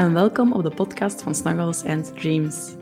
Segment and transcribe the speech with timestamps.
[0.00, 2.74] en welkom op de podcast van Snuggles and Dreams.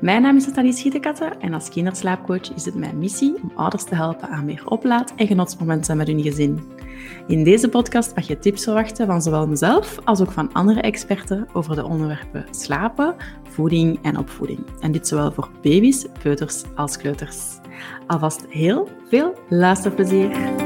[0.00, 3.94] Mijn naam is Nathalie Schietekatten en als kinderslaapcoach is het mijn missie om ouders te
[3.94, 6.60] helpen aan meer oplaad- en genotsmomenten met hun gezin.
[7.26, 11.48] In deze podcast mag je tips verwachten van zowel mezelf als ook van andere experten
[11.52, 13.14] over de onderwerpen slapen,
[13.48, 14.60] voeding en opvoeding.
[14.80, 17.58] En dit zowel voor baby's, peuters als kleuters.
[18.06, 20.65] Alvast heel veel luisterplezier!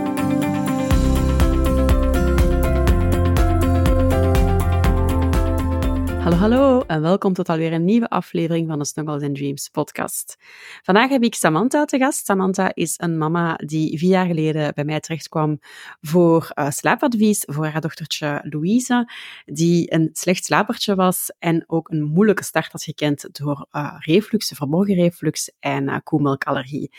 [6.30, 10.36] Hallo, hallo en welkom tot alweer een nieuwe aflevering van de Snuggles and Dreams podcast.
[10.82, 12.24] Vandaag heb ik Samantha te gast.
[12.24, 15.58] Samantha is een mama die vier jaar geleden bij mij terechtkwam
[16.00, 19.10] voor uh, slaapadvies voor haar dochtertje Louise,
[19.44, 24.52] die een slecht slapertje was en ook een moeilijke start had gekend door uh, reflux,
[24.54, 26.92] verborgen reflux en uh, koemelkallergie.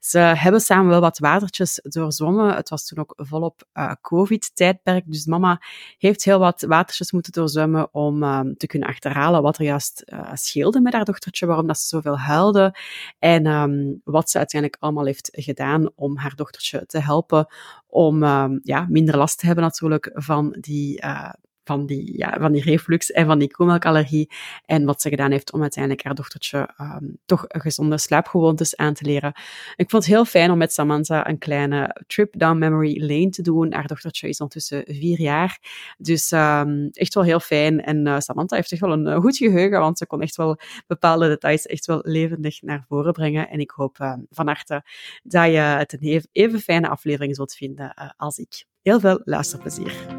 [0.00, 2.54] Ze hebben samen wel wat watertjes doorzwommen.
[2.54, 3.62] Het was toen ook volop
[4.00, 5.62] COVID-tijdperk, dus mama
[5.98, 8.20] heeft heel wat watertjes moeten doorzwemmen om
[8.56, 11.86] te kunnen kunnen achterhalen wat er juist uh, scheelde met haar dochtertje, waarom dat ze
[11.86, 12.74] zoveel huilde
[13.18, 17.46] en um, wat ze uiteindelijk allemaal heeft gedaan om haar dochtertje te helpen
[17.86, 21.32] om um, ja, minder last te hebben natuurlijk van die uh,
[21.66, 24.30] van die, ja, van die reflux en van die koemelkallergie.
[24.64, 29.04] En wat ze gedaan heeft om uiteindelijk haar dochtertje um, toch gezonde slaapgewoontes aan te
[29.04, 29.32] leren.
[29.76, 33.42] Ik vond het heel fijn om met Samantha een kleine trip down memory lane te
[33.42, 33.72] doen.
[33.72, 35.58] Haar dochtertje is ondertussen vier jaar.
[35.98, 37.82] Dus um, echt wel heel fijn.
[37.82, 40.58] En uh, Samantha heeft echt wel een uh, goed geheugen, want ze kon echt wel
[40.86, 43.48] bepaalde details echt wel levendig naar voren brengen.
[43.48, 44.84] En ik hoop uh, van harte
[45.22, 48.64] dat je het een even fijne aflevering zult vinden uh, als ik.
[48.82, 50.15] Heel veel luisterplezier.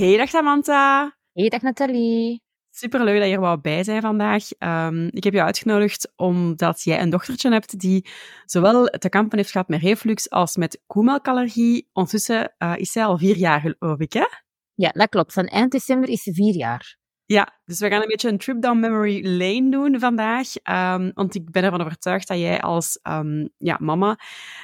[0.00, 1.16] Hey, dag Samantha.
[1.32, 2.42] Hey, dag Nathalie.
[2.70, 4.48] Superleuk dat je er wou bij zijn vandaag.
[4.58, 8.06] Um, ik heb je uitgenodigd omdat jij een dochtertje hebt die
[8.44, 11.88] zowel te kampen heeft gehad met reflux als met koemelkallergie.
[11.92, 14.26] Ondertussen uh, is zij al vier jaar, geloof ik, hè?
[14.74, 15.32] Ja, dat klopt.
[15.32, 16.98] Van eind december is ze vier jaar.
[17.30, 20.48] Ja, dus we gaan een beetje een trip down memory lane doen vandaag.
[20.70, 24.18] Um, want ik ben ervan overtuigd dat jij als um, ja, mama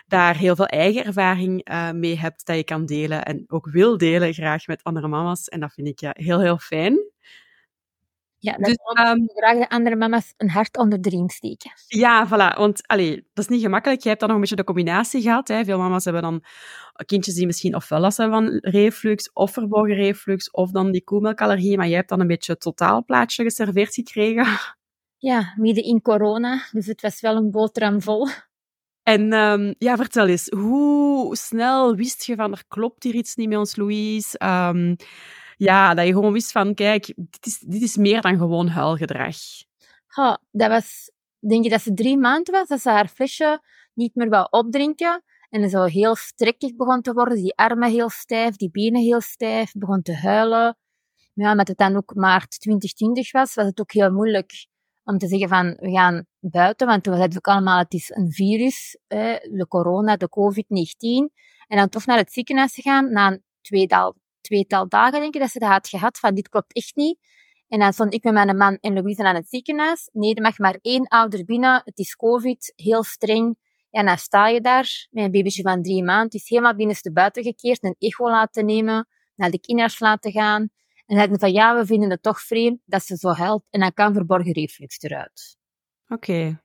[0.07, 3.99] daar heel veel eigen ervaring uh, mee hebt dat je kan delen en ook wil
[3.99, 5.49] delen graag met andere mama's.
[5.49, 6.99] En dat vind ik ja, heel, heel fijn.
[8.47, 11.71] Ja, dat dus, um, graag de andere mama's een hart onder de riem steken.
[11.87, 12.59] Ja, voilà.
[12.59, 14.03] Want allee, dat is niet gemakkelijk.
[14.03, 15.49] Je hebt dan nog een beetje de combinatie gehad.
[15.49, 15.65] Hè.
[15.65, 16.45] Veel mama's hebben dan
[17.07, 21.77] kindjes die misschien ofwel last hebben van reflux, of verborgen reflux, of dan die koemelkallergie.
[21.77, 24.47] Maar jij hebt dan een beetje het totaalplaatje geserveerd gekregen.
[25.17, 26.63] Ja, midden in corona.
[26.71, 28.29] Dus het was wel een boterham vol.
[29.03, 33.49] En um, ja, vertel eens, hoe snel wist je van er klopt hier iets niet
[33.49, 34.41] met ons Louise?
[34.45, 34.97] Um,
[35.57, 39.37] ja, dat je gewoon wist van, kijk, dit is, dit is meer dan gewoon huilgedrag.
[40.15, 43.61] Ja, dat was, denk je dat ze drie maanden was, dat ze haar flesje
[43.95, 45.23] niet meer wou opdrinken.
[45.51, 49.73] En zo heel strekkig begon te worden, die armen heel stijf, die benen heel stijf,
[49.73, 50.79] begon te huilen.
[51.35, 54.67] Ja, met het dan ook maart 2020 was, was het ook heel moeilijk
[55.05, 58.11] om te zeggen van, we gaan buiten, want toen was het ook allemaal, het is
[58.11, 61.33] een virus, de corona, de COVID-19.
[61.67, 64.15] En dan toch naar het ziekenhuis te gaan, na een tweetal,
[64.47, 67.19] tweetal dagen, denk ik, dat ze dat had gehad, van dit klopt echt niet.
[67.69, 70.09] En dan stond ik met mijn man en Louise aan het ziekenhuis.
[70.13, 71.83] Nee, er mag maar één ouder binnen.
[71.85, 73.57] Het is COVID, heel streng.
[73.91, 76.25] En dan sta je daar met een babytje van drie maanden.
[76.25, 77.85] Het is helemaal binnenste buiten gekeerd.
[77.85, 79.09] Een echo laten nemen.
[79.35, 80.69] Naar de kinders laten gaan.
[81.07, 83.67] En dan van ja, we vinden het toch vreemd dat ze zo helpt.
[83.71, 85.57] En dan kan verborgen reflux eruit.
[86.09, 86.31] Oké.
[86.31, 86.59] Okay.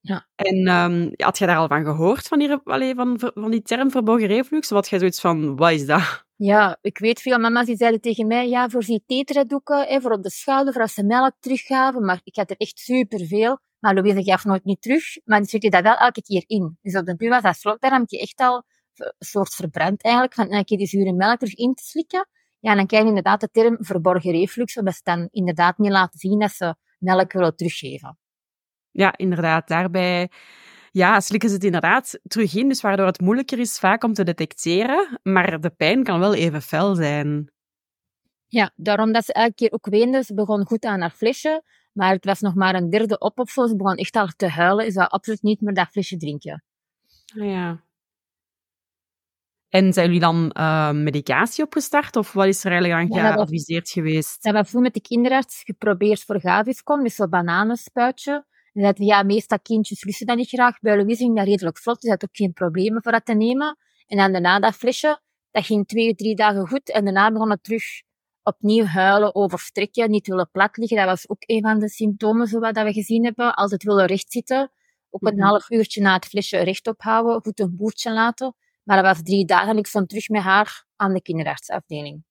[0.00, 0.28] Ja.
[0.34, 3.90] En um, had je daar al van gehoord, van die, allee, van, van die term
[3.90, 4.72] verborgen reflux?
[4.72, 6.23] Of had jij zoiets van, wat is dat?
[6.36, 10.22] Ja, ik weet veel mama's die zeiden tegen mij, ja, voorzie tetradoeken, hè, voor op
[10.22, 12.04] de schouder, voor als ze melk teruggaven.
[12.04, 13.58] Maar ik had er echt superveel.
[13.78, 16.78] Maar Louise gaf nooit niet terug, maar die zette dat wel elke keer in.
[16.82, 20.64] Dus op de puur was dat slokdarmpje echt al een soort verbrand eigenlijk, van elke
[20.64, 22.28] keer die zure melk terug in te slikken.
[22.58, 26.18] Ja, dan krijg je inderdaad de term verborgen reflux, omdat ze dan inderdaad niet laten
[26.18, 28.18] zien dat ze melk willen teruggeven.
[28.90, 29.68] Ja, inderdaad.
[29.68, 30.30] Daarbij
[30.94, 34.24] ja, slikken ze het inderdaad terug in, dus waardoor het moeilijker is vaak om te
[34.24, 37.52] detecteren, maar de pijn kan wel even fel zijn.
[38.46, 40.24] Ja, daarom dat ze elke keer ook weende.
[40.24, 41.62] Ze begon goed aan haar flesje,
[41.92, 43.66] maar het was nog maar een derde op of zo.
[43.66, 44.84] Ze begon echt al te huilen.
[44.84, 46.64] Ze zou absoluut niet meer dat flesje drinken.
[47.24, 47.82] Ja.
[49.68, 52.16] En zijn jullie dan uh, medicatie opgestart?
[52.16, 54.42] Of wat is er eigenlijk aan ja, geadviseerd geweest?
[54.42, 58.44] Dat hebben we met de kinderarts geprobeerd voor gaviscom, dus zo'n bananenspuitje.
[58.82, 60.80] Dat ja, meestal kindjes lusten dat niet graag.
[60.80, 63.76] Bij Louise ging dat redelijk vlot, dus had ook geen problemen voor dat te nemen.
[64.06, 66.90] En dan daarna dat flesje, dat ging twee, drie dagen goed.
[66.90, 67.84] En daarna begon het terug
[68.42, 70.96] opnieuw huilen, overstrekken, niet willen plat liggen.
[70.96, 73.54] Dat was ook een van de symptomen zo wat dat we gezien hebben.
[73.54, 74.70] Altijd willen rechtzitten.
[75.10, 75.46] Ook een Mhm.
[75.46, 78.54] half uurtje na het flesje rechtop houden, goed een boertje laten.
[78.82, 82.24] Maar dat was drie dagen en ik stond terug met haar aan de kinderartsafdeling.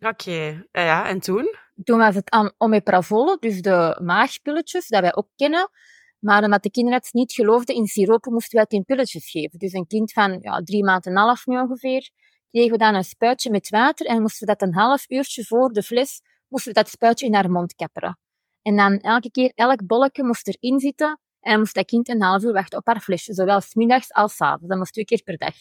[0.00, 1.54] Oké, ja, ja, en toen?
[1.84, 5.70] Toen was het aan omeprazole, dus de maagpilletjes, dat wij ook kennen.
[6.18, 9.58] Maar omdat de kinderarts niet geloofde in siropen, moesten wij het in pilletjes geven.
[9.58, 12.10] Dus een kind van ja, drie maanden en een half nu ongeveer,
[12.50, 15.72] kregen we dan een spuitje met water en moesten we dat een half uurtje voor
[15.72, 18.18] de fles, moesten we dat spuitje in haar mond kapperen.
[18.62, 22.42] En dan elke keer, elk bolletje moest erin zitten en moest dat kind een half
[22.42, 24.66] uur wachten op haar flesje, zowel 's middags als 's avonds.
[24.68, 25.54] Dat moest twee keer per dag.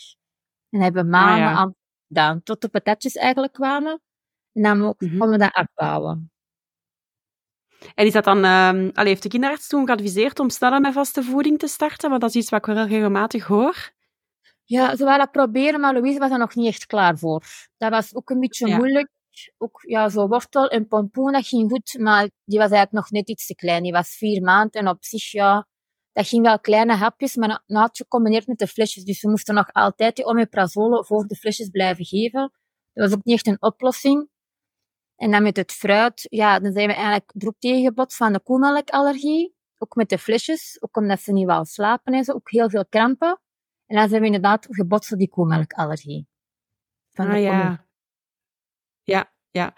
[0.69, 1.57] En dat hebben we maanden Ah, ja.
[1.57, 1.75] aan
[2.07, 4.01] gedaan, tot de patatjes eigenlijk kwamen.
[4.53, 5.17] En dan ook Mhm.
[5.17, 6.31] konden we dat afbouwen.
[7.95, 11.23] En is dat dan, ehm allee, heeft de kinderarts toen geadviseerd om sneller met vaste
[11.23, 12.09] voeding te starten?
[12.09, 13.91] Want dat is iets wat ik wel regelmatig hoor.
[14.63, 17.43] Ja, ze waren dat proberen, maar Louise was er nog niet echt klaar voor.
[17.77, 18.77] Dat was ook een beetje Ja.
[18.77, 19.09] moeilijk.
[19.57, 23.29] Ook ja, zo wortel en pompoen, dat ging goed, maar die was eigenlijk nog net
[23.29, 23.83] iets te klein.
[23.83, 25.67] Die was vier maanden en op zich, ja,
[26.11, 29.03] dat ging wel kleine hapjes, maar na het gecombineerd met de flesjes.
[29.03, 32.51] Dus we moesten nog altijd die omeprazole voor de flesjes blijven geven.
[32.93, 34.29] Dat was ook niet echt een oplossing.
[35.19, 39.55] En dan met het fruit, ja, dan zijn we eigenlijk ook tegengebotst van de koemelkallergie.
[39.77, 42.33] Ook met de flesjes, ook omdat ze niet wou slapen en zo.
[42.33, 43.41] Ook heel veel krampen.
[43.85, 46.27] En dan zijn we inderdaad gebotst op die koemelkallergie.
[47.11, 47.85] Van Ah ja.
[49.03, 49.73] Ja, ja.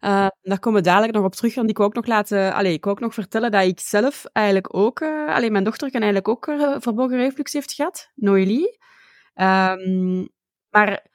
[0.00, 2.72] Eh, daar komen we dadelijk nog op terug, want ik wou ook nog laten, allee,
[2.72, 6.02] ik wou ook nog vertellen dat ik zelf eigenlijk ook, eh allee, mijn dochter kan
[6.02, 8.78] eigenlijk ook eh, verborgen reflux heeft gehad, Noélie.
[9.34, 10.26] Ehm,
[10.68, 11.06] maar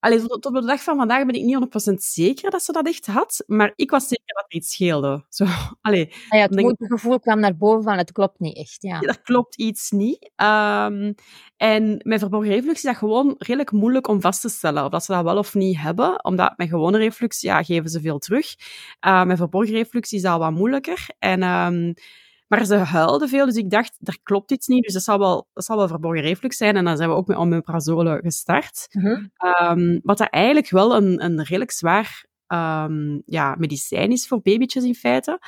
[0.00, 2.86] allee, tot, op de dag van vandaag ben ik niet 100% zeker dat ze dat
[2.86, 5.24] echt had, maar ik was zeker dat er iets scheelde.
[5.28, 5.44] Zo,
[5.80, 8.82] allee, Ah ja, het denk gevoel kwam naar boven van het klopt niet echt.
[8.82, 9.00] Ja.
[9.00, 10.30] er klopt iets niet.
[10.36, 11.12] Ehm,
[11.56, 15.04] en met verborgen reflux is dat gewoon redelijk moeilijk om vast te stellen of dat
[15.04, 18.54] ze dat wel of niet hebben, omdat met gewone reflux ja, geven ze veel terug.
[19.00, 21.06] Eh, met verborgen reflux is dat wat moeilijker.
[21.18, 21.92] En, ehm,
[22.48, 25.48] maar ze huilden veel, dus ik dacht, er klopt iets niet, dus dat zal wel,
[25.52, 26.76] dat zal wel verborgen reflux zijn.
[26.76, 28.86] En dan zijn we ook met omeprazole gestart.
[28.90, 29.26] Mhm.
[29.36, 34.84] Ehm, wat dat eigenlijk wel een, een redelijk zwaar ehm, ja, medicijn is voor babytjes
[34.84, 35.40] in feite.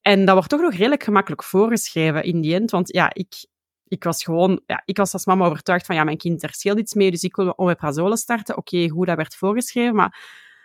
[0.00, 2.70] En dat wordt toch nog redelijk gemakkelijk voorgeschreven in die end.
[2.70, 3.46] Want ja, ik,
[3.88, 4.60] ik was gewoon...
[4.66, 7.22] Ja, ik was als mama overtuigd van, ja, mijn kind, er scheelt iets mee, dus
[7.22, 8.56] ik wil omeprazole starten.
[8.56, 10.18] Oké, goed, dat werd voorgeschreven, maar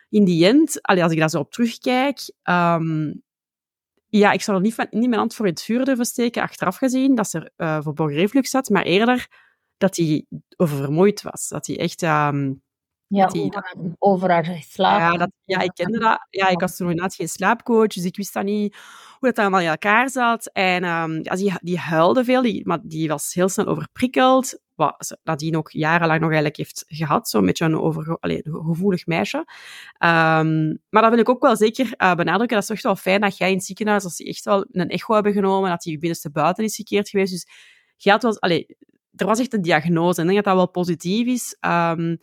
[0.10, 2.20] in die end, allee, als ik daar zo op terugkijk...
[2.44, 3.12] ehm,
[4.18, 6.78] ja, ik zou er niet, niet mijn hand voor in het vuur durven steken, achteraf
[6.78, 9.28] gezien, dat ze eh verborgen reflux had, maar eerder
[9.78, 10.26] dat hij
[10.56, 11.48] oververmoeid was.
[11.48, 12.02] Dat hij echt...
[12.04, 12.54] ehm,
[13.08, 15.00] Ja, die- over, over haar slaap.
[15.00, 16.28] ja, dat, ja, ik kende dat.
[16.30, 18.76] Ja, ik was toen inderdaad geen slaapcoach, dus ik wist dat niet
[19.20, 20.50] hoe dat allemaal in elkaar zat.
[20.54, 24.60] En ehm, ja, die, die huilde veel, die, maar die was heel snel overprikkeld.
[24.76, 27.30] Wat ze nadien ook jarenlang nog eigenlijk heeft gehad.
[27.30, 29.46] Zo'n beetje een over, allee, een gevoelig meisje.
[29.98, 32.56] Ehm, maar dat wil ik ook wel zeker eh, benadrukken.
[32.58, 34.90] Dat is echt wel fijn dat jij in het ziekenhuis, als die echt wel een
[34.90, 37.32] echo hebben genomen, dat die binnenste buiten is gekeerd geweest.
[37.32, 37.48] Dus
[37.98, 38.78] je had wel, allee,
[39.16, 40.22] er was echt een diagnose.
[40.22, 41.58] En ik denk dat dat wel positief is.
[41.60, 42.16] Ehm,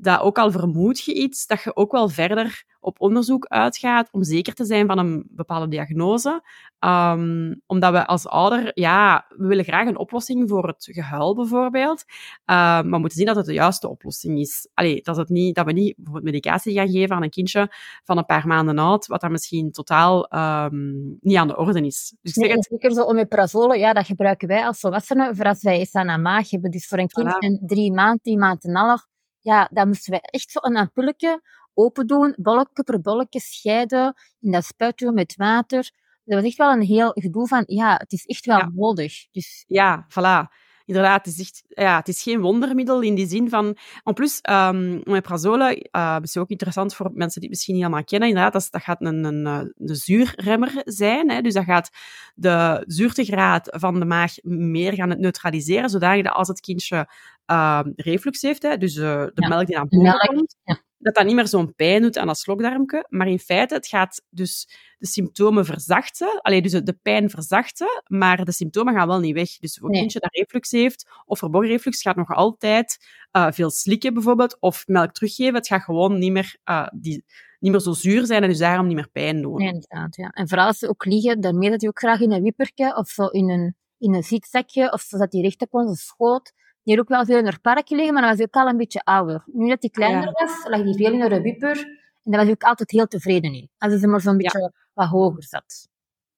[0.00, 4.24] dat ook al vermoed je iets, dat je ook wel verder op onderzoek uitgaat om
[4.24, 6.42] zeker te zijn van een bepaalde diagnose.
[6.78, 12.04] Ehm, omdat we als ouder, ja, we willen graag een oplossing voor het gehuil bijvoorbeeld.
[12.44, 14.68] Ehm, maar we moeten zien dat het de juiste oplossing is.
[14.74, 17.72] Allee, dat, het niet, dat we niet bijvoorbeeld medicatie gaan geven aan een kindje
[18.04, 22.14] van een paar maanden oud, wat dan misschien totaal ehm, niet aan de orde is.
[22.22, 25.62] Dus ik zeg het, zeker zo omeprazole, ja, dat gebruiken wij als volwassenen voor als
[25.62, 26.70] wij aan een maag hebben.
[26.70, 27.38] Dus voor een kind Voilà.
[27.38, 29.06] van drie maanden, drie maanden en half,
[29.48, 31.42] ja, dan moesten wij echt zo een ampulletje
[31.74, 35.90] open doen, bolletje per bolletje scheiden, in dat spuit doen met water.
[36.24, 38.70] Dat was echt wel een heel gedoe van, ja, het is echt wel Ja.
[38.74, 39.26] nodig.
[39.30, 40.54] Dus Ja, voilà.
[40.88, 43.76] Inderdaad, het is, echt, ja, het is geen wondermiddel in die zin van...
[44.04, 48.04] En plus, um, omeprazole uh, is ook interessant voor mensen die het misschien niet allemaal
[48.04, 48.28] kennen.
[48.28, 51.30] Inderdaad, dat, is- dat gaat een, een, een, een zuurremmer zijn.
[51.30, 51.40] Hè?
[51.40, 51.90] Dus dat gaat
[52.34, 57.08] de zuurtegraad van de maag meer gaan het neutraliseren, zodanig dat als het kindje
[57.50, 60.80] uh, reflux heeft, hè, dus uh, de Ja, melk die naar boven melk, komt, ja.
[61.08, 63.06] Dat dat niet meer zo'n pijn doet aan dat slokdarmke.
[63.08, 66.40] Maar in feite, het gaat dus de symptomen verzachten.
[66.40, 69.56] Alleen dus de pijn verzachten, maar de symptomen gaan wel niet weg.
[69.56, 70.00] Dus voor een Nee.
[70.00, 72.98] kindje dat reflux heeft, of verborgen reflux, gaat nog altijd
[73.32, 75.54] uh, veel slikken bijvoorbeeld, of melk teruggeven.
[75.54, 77.24] Het gaat gewoon niet meer, uh, die,
[77.58, 79.56] niet meer zo zuur zijn en dus daarom niet meer pijn doen.
[79.58, 80.28] Nee, inderdaad, ja.
[80.28, 83.08] En vooral als ze ook liggen, daarmee dat hij ook graag in een wippertje of
[83.08, 86.52] zo in een, in een zietzakje, of zo dat hij recht op onze schoot.
[86.88, 88.76] Die ook wel veel in haar parkje liggen, maar dan was hij ook al een
[88.76, 89.42] beetje ouder.
[89.46, 90.30] Nu dat hij kleiner Ja.
[90.32, 91.78] was, lag hij veel in haar wipper.
[92.22, 93.70] En daar was hij ook altijd heel tevreden in.
[93.78, 95.88] Als hij maar zo'n beetje wat hoger zat.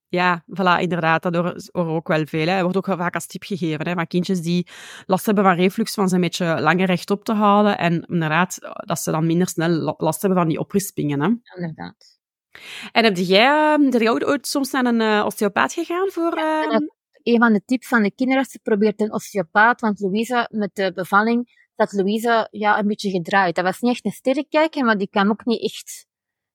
[0.08, 1.22] Ja, voilà, inderdaad.
[1.22, 2.46] Dat horen ook wel veel.
[2.46, 2.62] Hè.
[2.62, 4.66] Wordt ook vaak als tip gegeven hè, van kindjes die
[5.06, 7.78] last hebben van reflux, van ze een beetje langer rechtop te houden.
[7.78, 11.20] En inderdaad, dat ze dan minder snel la- last hebben van die oprispingen.
[11.20, 11.28] Hè.
[11.60, 12.18] Inderdaad.
[12.92, 16.38] En heb jij, heb jij ook ooit soms naar een uh, osteopaat gegaan voor...
[16.38, 16.76] Ja, uh...
[17.22, 21.68] een van de tips van de kinderarts, probeert een osteopaat, want Louise, met de bevalling,
[21.74, 23.54] dat Louise ja, een beetje gedraaid.
[23.54, 26.08] Dat was niet echt een sterrenkijker, maar die kwam ook niet echt...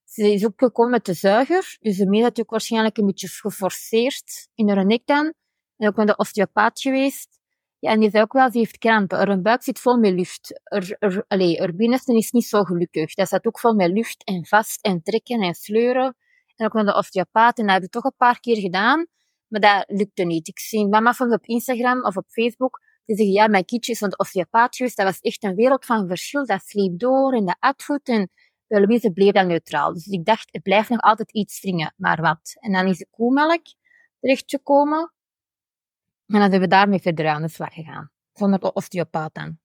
[0.03, 3.27] Ze is ook gekomen met de zuiger, dus de meid had ook waarschijnlijk een beetje
[3.27, 5.01] geforceerd in haar nek.
[5.05, 7.39] En ook met de osteopaat geweest.
[7.79, 9.17] Ja, en die zei ook wel, ze heeft krampen.
[9.17, 10.61] Haar buik zit vol met lucht.
[10.63, 11.25] Er, er,
[11.59, 13.13] haar binnenste is niet zo gelukkig.
[13.13, 16.15] Dat zat ook vol met lucht en vast en trekken en sleuren.
[16.55, 17.57] En ook met de osteopaat.
[17.57, 19.07] En dat heb ik toch een paar keer gedaan.
[19.55, 20.47] Maar dat lukte niet.
[20.47, 22.81] Ik zie mama van op Instagram of op Facebook.
[23.05, 24.77] Die zeggen, ja, mijn kindje is van de osteopaat.
[24.77, 26.45] Dat was echt een wereld van verschil.
[26.45, 28.07] Dat sliep door en dat at goed.
[28.07, 28.29] En
[28.67, 29.93] Louise bleef dat neutraal.
[29.93, 31.93] Dus ik dacht, het blijft nog altijd iets wringen.
[31.97, 32.55] Maar wat?
[32.59, 33.61] En dan is de koemelk
[34.19, 35.13] terechtgekomen.
[36.25, 38.11] En dan zijn we daarmee verder aan de slag gegaan.
[38.33, 39.59] Zonder osteopaat dan.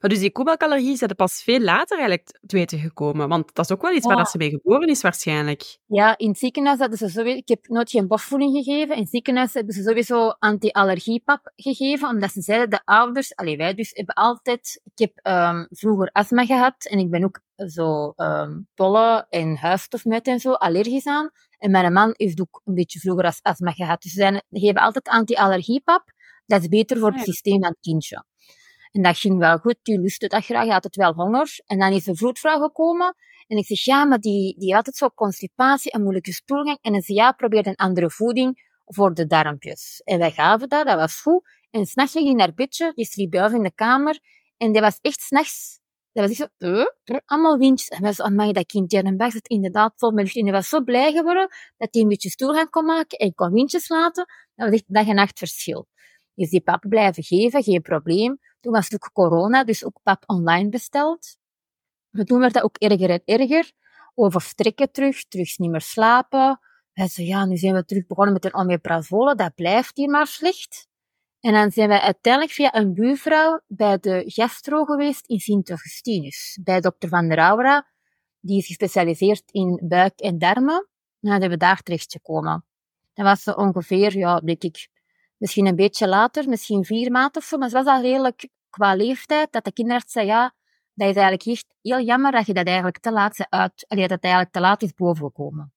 [0.00, 3.28] Maar dus die koemelkallergie is er pas veel later eigenlijk te weten gekomen.
[3.28, 4.14] Want dat is ook wel iets ja.
[4.14, 5.78] waar ze mee geboren is waarschijnlijk.
[5.86, 7.36] Ja, in het ziekenhuis hadden ze sowieso...
[7.36, 8.94] Ik heb nooit geen borstvoeding gegeven.
[8.94, 12.08] In het ziekenhuis hebben ze sowieso anti-allergiepap gegeven.
[12.08, 13.34] Omdat ze zeiden, de ouders...
[13.34, 14.80] Allee, wij dus hebben altijd...
[14.94, 16.84] Ik heb um, vroeger astma gehad.
[16.84, 21.30] En ik ben ook zo um, pollen en huisstofmuit en zo allergisch aan.
[21.58, 24.02] En mijn man heeft ook een beetje vroeger als astma gehad.
[24.02, 26.12] Dus ze geven altijd anti-allergiepap.
[26.46, 28.24] Dat is beter voor het ah, systeem van het kindje.
[28.92, 29.76] En dat ging wel goed.
[29.82, 30.68] Die lustte dat graag.
[30.68, 31.60] Had het wel honger.
[31.66, 33.14] En dan is de vroedvrouw gekomen.
[33.46, 36.78] En ik zeg, ja, maar die, die had het zo constipatie en moeilijke stoelgang.
[36.80, 40.00] En hij zei, ja, probeer een andere voeding voor de darmpjes.
[40.04, 41.48] En wij gaven dat, dat was goed.
[41.70, 44.18] En s'nachts ging hij naar bedje, die sliep buiten in de kamer.
[44.56, 45.80] En dat was echt s'nachts
[46.12, 47.88] dat was echt zo, uh, allemaal windjes.
[47.88, 50.36] En wij zo, amai, dat kind, een bag zit inderdaad vol met lucht.
[50.36, 53.52] En hij was zo blij geworden dat hij een beetje stoelgang kon maken en kon
[53.52, 54.26] windjes laten.
[54.54, 55.88] Dat was echt dag en nacht verschil.
[56.34, 58.40] Dus die pap blijven geven, geen probleem.
[58.60, 61.36] Toen was het ook corona, dus ook pap online besteld.
[62.10, 63.72] Maar toen werd dat ook erger en erger.
[64.14, 66.60] Overstrekken terug, terug niet meer slapen.
[66.92, 69.34] Wij zo, ja, nu zijn we terug begonnen met een omeprazole.
[69.34, 70.88] Dat blijft hier maar slecht.
[71.40, 76.58] En dan zijn wij uiteindelijk via een buurvrouw bij de gastro geweest in Sint-Augustinus.
[76.62, 77.86] Bij dokter Van der Aura.
[78.40, 80.88] Die is gespecialiseerd in buik en darmen.
[81.20, 82.64] En dan zijn we daar terechtgekomen.
[83.14, 84.88] Dat was zo ongeveer, ja, denk ik,
[85.42, 87.56] misschien een beetje later, misschien vier maanden of zo.
[87.58, 90.54] Maar het was al redelijk qua leeftijd dat de kinderarts zei, ja,
[90.94, 94.22] dat is eigenlijk echt heel jammer dat je dat eigenlijk te laat uit, dat het
[94.22, 95.72] eigenlijk te laat is bovengekomen.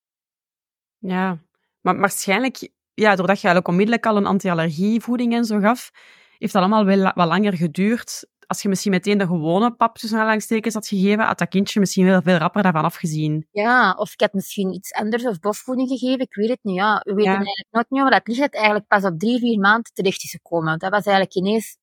[0.97, 1.37] Ja,
[1.81, 5.91] maar waarschijnlijk ja, doordat je eigenlijk onmiddellijk al een anti-allergievoeding en zo gaf,
[6.37, 8.27] heeft dat allemaal wel wat langer geduurd.
[8.47, 12.05] Als je misschien meteen de gewone pap tussen aanhalingstekens had gegeven, had dat kindje misschien
[12.05, 13.47] wel veel rapper daarvan afgezien.
[13.51, 16.75] Ja, of ik had misschien iets anders of bosvoeding gegeven, ik weet het niet.
[16.75, 17.01] Ja.
[17.03, 20.23] We weten eigenlijk nooit meer, maar dat lichaam eigenlijk pas op drie, vier maanden terecht
[20.23, 20.79] is gekomen.
[20.79, 21.77] Dat was eigenlijk ineens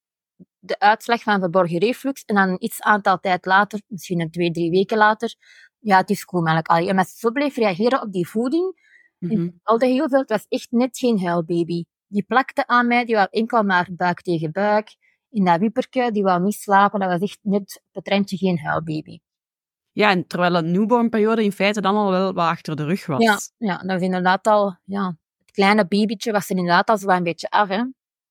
[0.59, 2.23] de uitslag van verborgen reflux.
[2.25, 5.35] En dan iets aantal tijd later, misschien een twee, drie weken later,
[5.79, 6.67] ja, het is koemelk.
[6.67, 8.81] En als zo bleef reageren op die voeding,
[9.23, 9.79] Mm -hmm.
[9.79, 10.19] heel veel.
[10.21, 11.85] Het was echt net geen huilbaby.
[12.07, 14.97] Die plakte aan mij, die wou enkel maar buik tegen buik.
[15.33, 17.01] In dat wieperke, die wou niet slapen.
[17.01, 19.19] Dat was echt net op het randje geen huilbaby.
[19.93, 23.23] Ja, en terwijl een newborn-periode in feite dan al wel wat achter de rug was.
[23.23, 24.77] Ja, ja dat was inderdaad al...
[24.85, 27.83] Ja, het kleine babytje was er inderdaad al zo een beetje af, hè.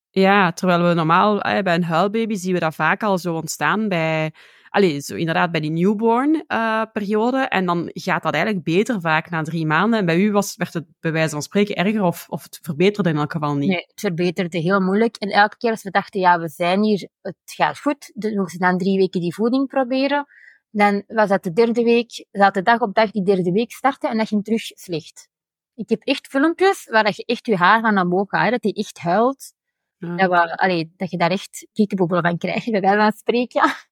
[0.10, 4.34] Ja, terwijl we normaal bij een huilbaby zien we dat vaak al zo ontstaan bij
[4.72, 7.38] Allee, zo inderdaad bij die newborn-periode.
[7.38, 10.00] Eh, en dan gaat dat eigenlijk beter vaak na drie maanden.
[10.00, 13.10] En bij u was, werd het bij wijze van spreken erger of, of het verbeterde
[13.10, 13.70] in elk geval niet?
[13.70, 15.16] Nee, het verbeterde heel moeilijk.
[15.16, 18.50] En elke keer als we dachten, ja, we zijn hier, het gaat goed, dan moesten
[18.50, 20.26] ze dan drie weken die voeding proberen.
[20.70, 24.10] Dan was dat de derde week, zat de dag op dag die derde week starten
[24.10, 25.30] en dat ging terug slecht.
[25.76, 29.00] Ik heb echt filmpjes waar je echt je haar van omhoog gaat, dat hij echt
[29.00, 29.54] huilt.
[29.98, 30.16] Ja.
[30.16, 33.90] Dat, we, allee, dat je daar echt kiekenboebelen van krijgt, bij wijze van spreken.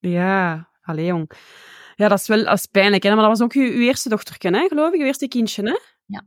[0.00, 1.30] Ja, allee jong.
[1.96, 3.02] Ja, dat is wel is pijnlijk.
[3.02, 3.08] Hè?
[3.08, 5.00] Maar dat was ook uw, uw eerste dochterken, hè, geloof ik?
[5.00, 5.78] Uw eerste kindje, hè?
[6.06, 6.24] Ja.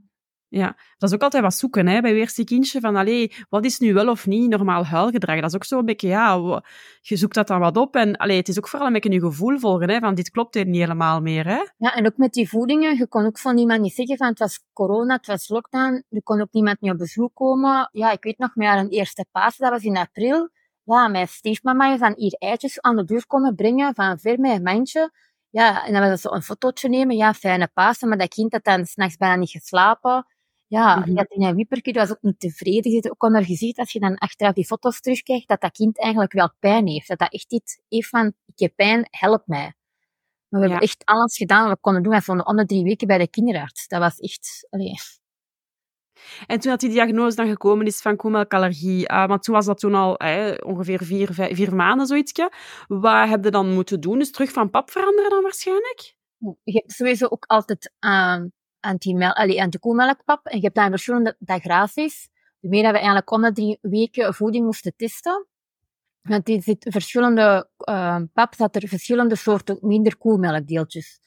[0.48, 2.80] Ja, dat is ook altijd wat zoeken hè, bij uw eerste kindje.
[2.80, 5.36] Van, allee, wat is nu wel of niet normaal huilgedrag?
[5.36, 6.62] Dat is ook zo een beetje, ja,
[7.02, 7.96] je zoekt dat dan wat op.
[7.96, 10.54] En allee, het is ook vooral een beetje je gevoel volgen, hè, van dit klopt
[10.54, 11.48] hier niet helemaal meer.
[11.48, 11.64] Hè?
[11.78, 12.98] Ja, en ook met die voedingen.
[12.98, 16.04] Je kon ook van niemand niet zeggen van het was corona, het was lockdown.
[16.10, 17.90] Er kon ook niemand meer op bezoek komen.
[17.92, 20.50] Ja, ik weet nog, maar een eerste paas, dat was in april
[20.84, 24.64] ja, mijn stiefmama is dan hier eitjes aan de deur komen brengen van ver mijn
[24.64, 25.12] mandje.
[25.50, 27.16] Ja, en dan was zo een fotootje nemen.
[27.16, 30.26] Ja, fijne Pasen, maar dat kind had dan s'nachts bijna niet geslapen.
[30.68, 31.16] Ja, mm -hmm.
[31.16, 32.92] dat in een wiepertje was ook niet tevreden.
[32.92, 36.34] Je ook onder gezicht, als je dan achteraf die foto's terugkijkt, dat dat kind eigenlijk
[36.34, 37.08] wel pijn heeft.
[37.08, 39.74] Dat dat echt iets heeft van, ik heb pijn, help mij.
[40.50, 42.14] Maar we hebben echt alles gedaan wat we konden doen.
[42.14, 43.88] We vonden om de drie weken bij de kinderarts.
[43.88, 44.68] Dat was echt...
[44.70, 44.94] Allee,
[46.48, 49.80] en toen dat die diagnose dan gekomen is van koemelkallergie, uh, maar toen was dat
[49.80, 50.14] toen al
[50.66, 52.32] ongeveer vier, vier maanden zoiets.
[52.88, 54.20] Wat heb je dan moeten doen?
[54.20, 56.16] Dus terug van pap veranderen dan waarschijnlijk?
[56.64, 58.42] je hebt sowieso ook altijd uh,
[58.80, 60.46] anti-koemelkpap.
[60.46, 62.30] En je hebt dan verschillende dagraties.
[62.60, 65.48] Waarmee dat we eigenlijk om de drie weken voeding moesten testen.
[66.22, 71.20] Want er zit verschillende uh, pap, dat er verschillende soorten minder koemelkdeeltjes.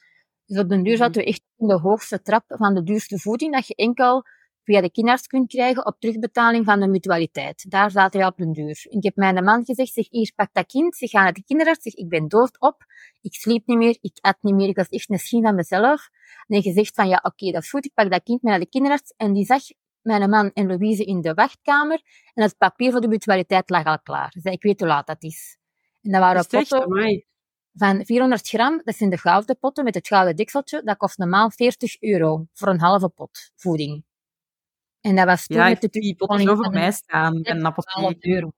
[0.45, 3.53] Dus op den duur zaten we echt in de hoogste trap van de duurste voeding,
[3.53, 4.23] dat je enkel
[4.67, 7.65] via de kinderarts kunt krijgen op terugbetaling van de mutualiteit.
[7.69, 8.85] Daar zaten we op den duur.
[8.89, 11.83] Ik heb mijn man gezegd, zeg, hier, pak dat kind, ze gaan naar de kinderarts,
[11.83, 12.85] zeg, ik ben doodop,
[13.21, 16.09] ik sliep niet meer, ik at niet meer, ik was echt een schijn van mezelf.
[16.47, 18.51] En je zegt van, ja, oké, okay, dat is goed, ik pak dat kind mee
[18.51, 19.61] naar de kinderarts, en die zag
[20.01, 22.01] mijn man en Louise in de wachtkamer,
[22.33, 24.31] en het papier voor de mutualiteit lag al klaar.
[24.31, 25.57] Ze zei, ik weet hoe laat dat is.
[26.01, 27.25] En dat waren potten
[27.73, 31.51] van 400 gram, dat zijn de gouden potten met het gouden dekseltje, dat kost normaal
[31.51, 34.06] 40 euro voor een halve pot voeding.
[35.07, 38.25] En dat was toen ja, met de die potten zo voor mij staan en apotheek.
[38.25, 38.51] euro.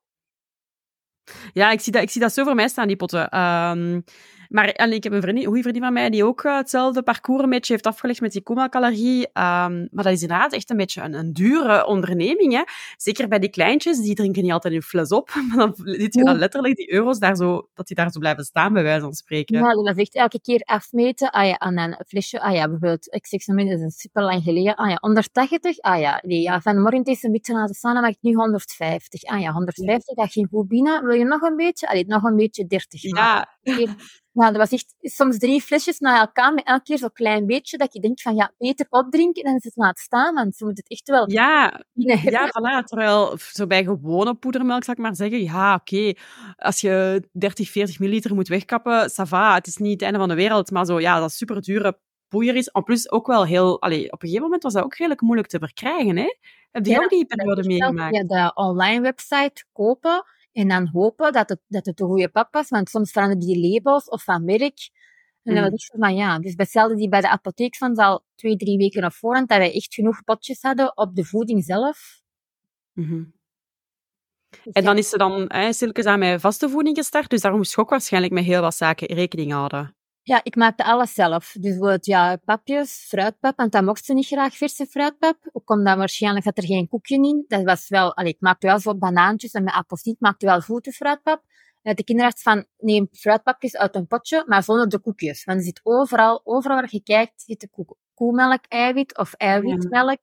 [1.54, 3.40] Ja, ik zie, dat, ik zie dat zo voor mij staan, die potten.
[3.40, 4.04] Um,
[4.50, 7.44] maar en ik heb een vriendin, goede vriendin van mij die ook uh, hetzelfde parcours
[7.44, 9.22] een beetje heeft afgelegd met die koemelkallergie.
[9.22, 12.54] Um, maar dat is inderdaad echt een beetje een, een dure onderneming.
[12.54, 12.64] Hè.
[12.98, 15.30] Zeker bij die kleintjes, die drinken niet altijd hun fles op.
[15.50, 18.44] Maar dan ziet je dan letterlijk die euro's daar zo, dat die daar zo blijven
[18.44, 19.58] staan, bij wijze van spreken.
[19.58, 21.30] Ja, dat is echt elke keer afmeten.
[21.30, 22.42] Ah ja, aan een flesje.
[22.42, 24.76] Ah ja, bijvoorbeeld, ik zeg zo min, dat is super lang geleden.
[24.76, 25.80] Ah ja, 180.
[25.80, 29.24] Ah ja, nee, ja vanmorgen is een beetje laten staan, dan mag ik nu 150.
[29.24, 31.06] Ah ja, 150, dat ging goed binnen.
[31.06, 31.88] Wil je nog een beetje?
[31.88, 33.02] Allee, nog een beetje 30.
[33.02, 33.58] Ja.
[34.40, 37.78] Ja, dat was echt soms drie flesjes na elkaar, met elke keer zo'n klein beetje,
[37.78, 40.90] dat je denkt van, ja, beter opdrinken dan het laten staan, want ze moet het
[40.90, 41.32] echt wel...
[41.32, 46.14] Ja, ja voilà, terwijl zo bij gewone poedermelk, zou ik maar zeggen, ja, oké,
[46.56, 50.28] als je 30, 40 milliliter moet wegkappen, ça va, het is niet het einde van
[50.28, 52.68] de wereld, maar zo, ja, dat super dure poeier is.
[52.68, 53.82] En plus ook wel heel...
[53.82, 56.36] Allee, op een gegeven moment was dat ook redelijk moeilijk te verkrijgen, hè?
[56.72, 58.16] Heb je ook die periode meegemaakt?
[58.16, 62.54] Ja, de online website kopen en dan hopen dat het, dat het de goede pap
[62.54, 64.90] was, want soms veranderen die labels of van merk.
[65.44, 65.70] En dan mm.
[65.70, 69.06] was ik van ja, dus hetzelfde die bij de apotheek van al twee, drie weken
[69.06, 72.22] op voorhand, dat wij echt genoeg potjes hadden op de voeding zelf.
[72.94, 73.38] Mm
[74.72, 77.76] en dan is ze dan hè, stilletjes aan met vaste voeding gestart, dus daar moest
[77.76, 79.96] je ook waarschijnlijk met heel wat zaken rekening houden.
[80.24, 81.52] Ja, ik maakte alles zelf.
[81.52, 85.38] Dus bijvoorbeeld, ja, papjes, fruitpap, want dat mocht ze niet graag, verse fruitpap.
[85.52, 87.46] Ook omdat waarschijnlijk zat er geen koekje in.
[87.48, 90.92] Dat was wel, allee, ik maakte wel zo banaantjes en met appelsiet maakte wel voete
[90.92, 91.44] fruitpap.
[91.82, 95.44] En de kinderarts van, neem fruitpapjes uit een potje, maar zonder de koekjes.
[95.44, 100.20] Want er zit overal, overal waar je kijkt, zit de koek, koemelk, eiwit of eiwitmelk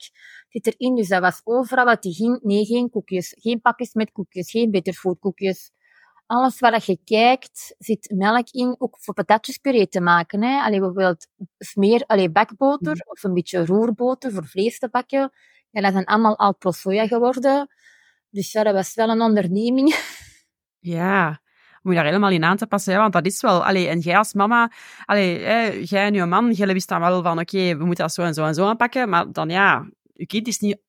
[0.49, 0.95] zit erin.
[0.95, 2.43] Dus dat was overal wat die ging.
[2.43, 3.35] Nee, geen koekjes.
[3.39, 4.51] Geen pakjes met koekjes.
[4.51, 5.71] Geen betterfood koekjes
[6.27, 10.43] alles waar je kijkt, zit melk in, ook voor patatjespuree te maken.
[10.43, 10.61] Hè.
[10.61, 11.27] Allee, bijvoorbeeld
[11.59, 13.01] smeer, allee, bakboter mm.
[13.05, 15.33] of een beetje roerboter voor vlees te bakken.
[15.71, 17.69] Ja, dat zijn allemaal al pro soja geworden.
[18.31, 19.95] Dus ja, dat was wel een onderneming.
[20.79, 21.41] Ja,
[21.83, 22.99] moet je daar helemaal in aan te passen, hè?
[22.99, 23.65] want dat is wel...
[23.65, 24.73] Allee, en jij als mama,
[25.05, 28.15] allee, hè, jij en je man, jij wist dan wel van, oké, we moeten dat
[28.15, 30.81] zo en zo en zo aanpakken, maar dan ja, je kind is niet 100%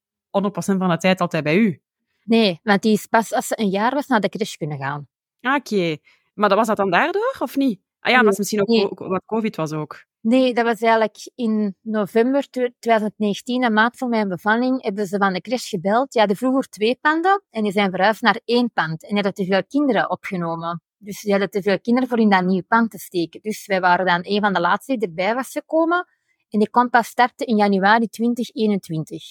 [0.52, 1.82] van de tijd altijd bij u.
[2.23, 5.08] Nee, want die is pas als ze een jaar was naar de crash kunnen gaan.
[5.41, 5.97] Ah, oké.
[6.34, 7.80] Maar dat was dat dan daardoor, of niet?
[8.00, 10.06] Ah ja, dat was misschien ook wat COVID was ook.
[10.21, 15.34] Nee, dat was eigenlijk in november 2019, een maand voor mijn bevalling, hebben ze van
[15.34, 16.12] de crash gebeld.
[16.12, 19.02] Die hadden vroeger twee panden en die zijn verhuisd naar één pand.
[19.02, 20.82] En die hadden te veel kinderen opgenomen.
[20.97, 23.41] Dus die hadden te veel kinderen voor in dat nieuwe pand te steken.
[23.41, 26.08] Dus wij waren dan een van de laatste die erbij was gekomen.
[26.50, 29.23] En die kon pas starten in januari 2021.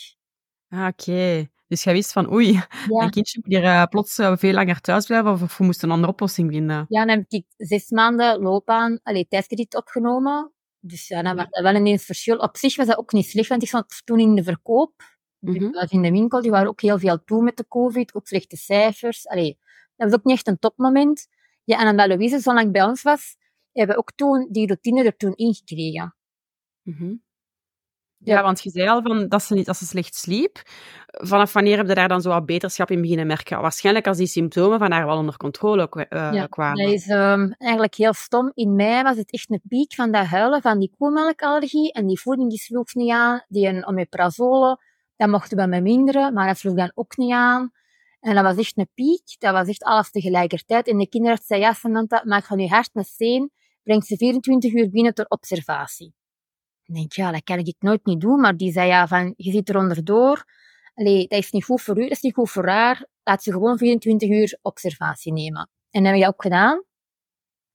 [0.69, 1.49] Ah, oké.
[1.68, 2.66] Dus jij wist van, oei, ja.
[2.87, 5.94] mijn kindje moet hier uh, plots uh, veel langer thuis blijven of we moesten een
[5.94, 6.87] andere oplossing vinden.
[6.88, 10.52] Ja, dan heb ik zes maanden loopbaan, allee, tijdkrediet opgenomen.
[10.81, 12.37] Dus ja, dan was dat wel ineens verschil.
[12.37, 14.92] Op zich was dat ook niet slecht, want ik stond toen in de verkoop.
[15.38, 15.87] Dus mm -hmm.
[15.88, 19.26] in de winkel, die waren ook heel veel toe met de covid, ook slechte cijfers.
[19.26, 19.59] Allee,
[19.96, 21.29] dat was ook niet echt een topmoment.
[21.64, 23.37] Ja, en omdat Louise zo lang bij ons was,
[23.72, 26.16] hebben we ook toen die routine er toen ingekregen.
[26.83, 27.24] Mm
[28.27, 30.62] ja, want je zei al van dat ze, niet, dat ze slecht sliep.
[31.07, 33.61] Vanaf wanneer heb je daar dan zo wat beterschap in beginnen merken?
[33.61, 36.85] Waarschijnlijk als die symptomen van haar wel onder controle uh, ja, kwamen.
[36.85, 38.51] Dat is um, eigenlijk heel stom.
[38.55, 41.93] In mei was het echt een piek van dat huilen van die koemelkallergie.
[41.93, 43.45] En die voeding die sloeg niet aan.
[43.49, 44.81] Die een omeprazole,
[45.17, 47.71] dat mochten we met minderen, maar dat sloeg dan ook niet aan.
[48.21, 49.37] En dat was echt een piek.
[49.39, 50.89] Dat was echt alles tegelijkertijd.
[50.89, 53.51] En de kinderarts zei, ja Samantha, maar ga nu hart met steen.
[53.83, 56.15] Breng ze 24 uur binnen ter observatie.
[56.87, 58.40] Denk, ja, dat kan ik nooit niet doen.
[58.40, 60.44] Maar die zei, ja, van, je zit er onderdoor.
[60.94, 63.07] Allee, dat is niet goed voor u, dat is niet goed voor haar.
[63.22, 65.70] Laat ze gewoon 24 uur observatie nemen.
[65.90, 66.85] En dat heb ik ook gedaan.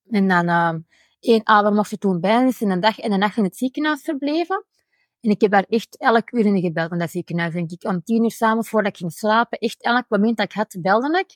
[0.09, 0.73] En dan, uh,
[1.19, 4.01] één avond mocht je toen bij, dus een dag en een nacht in het ziekenhuis
[4.01, 4.65] verbleven.
[5.19, 7.53] En ik heb daar echt elk uur in gebeld in dat ziekenhuis.
[7.53, 10.51] Denk ik, om tien uur s'avonds voordat ik ging slapen, echt elk moment dat ik
[10.51, 11.35] had, belde ik.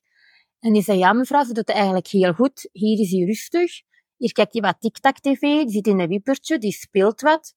[0.60, 2.70] En die zei, ja mevrouw, ze doet het eigenlijk heel goed.
[2.72, 3.82] Hier is hij rustig.
[4.18, 7.54] Hier kijkt hij wat TikTok-tv, die zit in een wippertje, die speelt wat.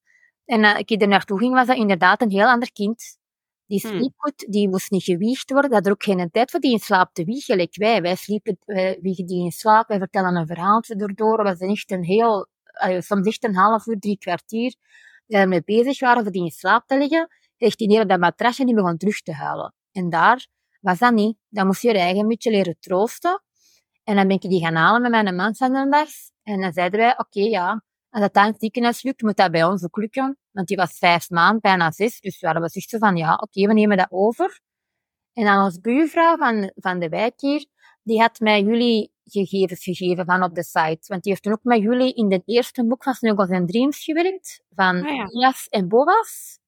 [0.48, 3.18] En uh, ik er naartoe ging, was dat inderdaad een heel ander kind.
[3.66, 3.90] Die Hmm.
[3.90, 5.70] sliep goed, die moest niet gewiegd worden.
[5.70, 8.02] Dat had er ook geen tijd voor die in slaap te wiegen, gelijk wij.
[8.02, 11.36] Wij sliepen, wij wiegen die in slaap, wij vertellen een verhaaltje erdoor.
[11.36, 12.46] Dat was echt een heel,
[12.86, 14.74] uh, soms echt een half uur, drie kwartier.
[15.26, 17.28] Die ermee bezig waren voor die in slaap te leggen.
[17.56, 19.74] Kreeg die neer op dat matrasje en die begon terug te huilen.
[19.92, 20.46] En daar
[20.80, 21.36] was dat niet.
[21.48, 23.42] Dan moest je je eigen een beetje leren troosten.
[24.04, 26.08] En dan ben ik die gaan halen met mijn man van de dag.
[26.42, 27.82] En dan zeiden wij, oké, okay, ja,
[28.20, 30.38] als dat aan het ziekenhuis lukt, moet dat bij ons ook lukken.
[30.50, 32.20] Want die was vijf maanden, bijna zes.
[32.20, 34.60] Dus we hadden gezegd van, ja, oké, okay, we nemen dat over.
[35.32, 37.66] En dan ons buurvrouw van, van de wijk hier,
[38.02, 41.04] die had mij jullie gegevens gegeven van op de site.
[41.06, 44.04] Want die heeft toen ook met jullie in de eerste boek van Snuggles and Dreams
[44.04, 44.62] gewerkt.
[44.70, 45.26] Van Ah, ja.
[45.26, 46.58] Elias en Boas.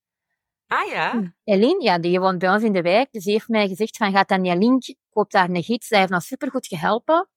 [0.66, 1.34] Ah ja?
[1.44, 3.12] Eline, ja, die woont bij ons in de wijk.
[3.12, 5.86] Dus die heeft mij gezegd van, ga dan die link, koop daar een gids.
[5.86, 7.28] Zij heeft ons supergoed geholpen.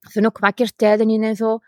[0.00, 1.58] Er zijn ook wakkertijden in en zo.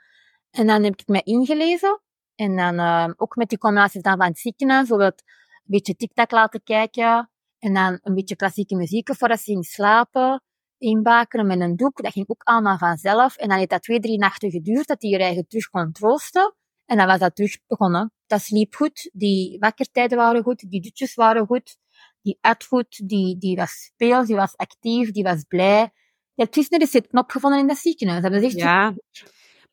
[0.57, 2.01] En dan heb ik mij ingelezen.
[2.35, 6.31] En dan uh, ook met die combinaties dan van het ziekenhuis, bijvoorbeeld een beetje TikTok
[6.31, 7.31] laten kijken.
[7.59, 10.43] En dan een beetje klassieke muziek voor als ze ging slapen.
[10.79, 12.03] Inbakenen met een doek.
[12.03, 13.37] Dat ging ook allemaal vanzelf.
[13.37, 16.55] En dan heeft dat twee, drie nachten geduurd dat hij je eigen terug kon troosten.
[16.85, 18.13] En dan was dat terug begonnen.
[18.27, 19.11] Dat sliep goed.
[19.13, 20.71] Die wakkertijden waren goed.
[20.71, 21.77] Die dutjes waren goed.
[22.23, 23.09] Die at goed.
[23.09, 24.27] Die, die was speels.
[24.27, 25.11] Die was actief.
[25.11, 25.81] Die was blij.
[26.35, 28.23] Je hebt precies een resetknop gevonden in dat ziekenhuis.
[28.23, 28.95] Dat is echt Ja.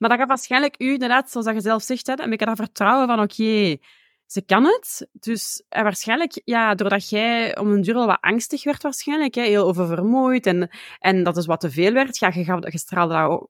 [0.03, 3.19] Maar dat gaat waarschijnlijk u, inderdaad, zoals je zelf zegt, hè, beetje dat vertrouwen van,
[3.19, 3.77] oké,
[4.25, 5.07] ze kan het.
[5.11, 9.41] Dus en waarschijnlijk, ja, doordat jij om een duur al wat angstig werd waarschijnlijk, hè,
[9.41, 13.49] heel oververmoeid en, en dat is wat te veel werd, ja, je, je straalde dat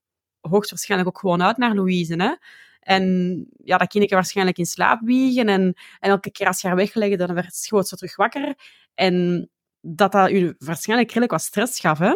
[0.51, 2.35] hoogstwaarschijnlijk ook gewoon uit naar Louise, hè.
[2.79, 5.61] En ja, dat kindje waarschijnlijk in slaap wiegen en,
[5.99, 8.55] en elke keer als je haar weglegde, dan werd ze gewoon zo terug wakker.
[8.93, 9.49] En
[9.81, 12.15] dat dat u waarschijnlijk redelijk wat stress gaf, hè.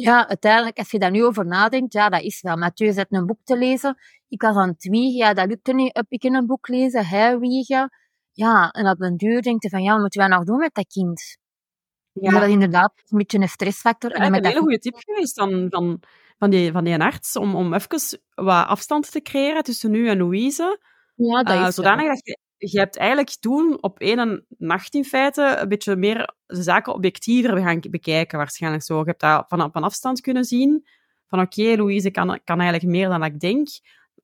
[0.00, 2.56] Ja, uiteindelijk, als je daar nu over nadenkt, ja, dat is wel.
[2.56, 3.96] Mathieu zet een boek te lezen.
[4.28, 5.96] Ik was aan het wiegen, ja, dat lukte niet.
[5.96, 7.90] Heb ik in een boek lezen, hij wiegen.
[8.32, 10.74] Ja, en op den duur denk je van, ja, wat moeten wij nog doen met
[10.74, 11.38] dat kind?
[12.12, 14.10] Ja, dat is inderdaad een beetje een stressfactor.
[14.10, 16.00] Ja, en een hele goede tip geweest dan, van,
[16.38, 20.18] van, die, van die arts, om, om even wat afstand te creëren tussen u en
[20.18, 20.80] Louise.
[21.14, 25.04] Ja, dat is uh, zodanig dat je, je hebt eigenlijk toen op één nacht in
[25.04, 28.98] feite een beetje meer de zaken objectiever gaan bekijken waarschijnlijk zo.
[28.98, 30.86] Je hebt dat van, van afstand kunnen zien,
[31.26, 33.68] van oké, okay, Louise kan, kan eigenlijk meer dan ik denk.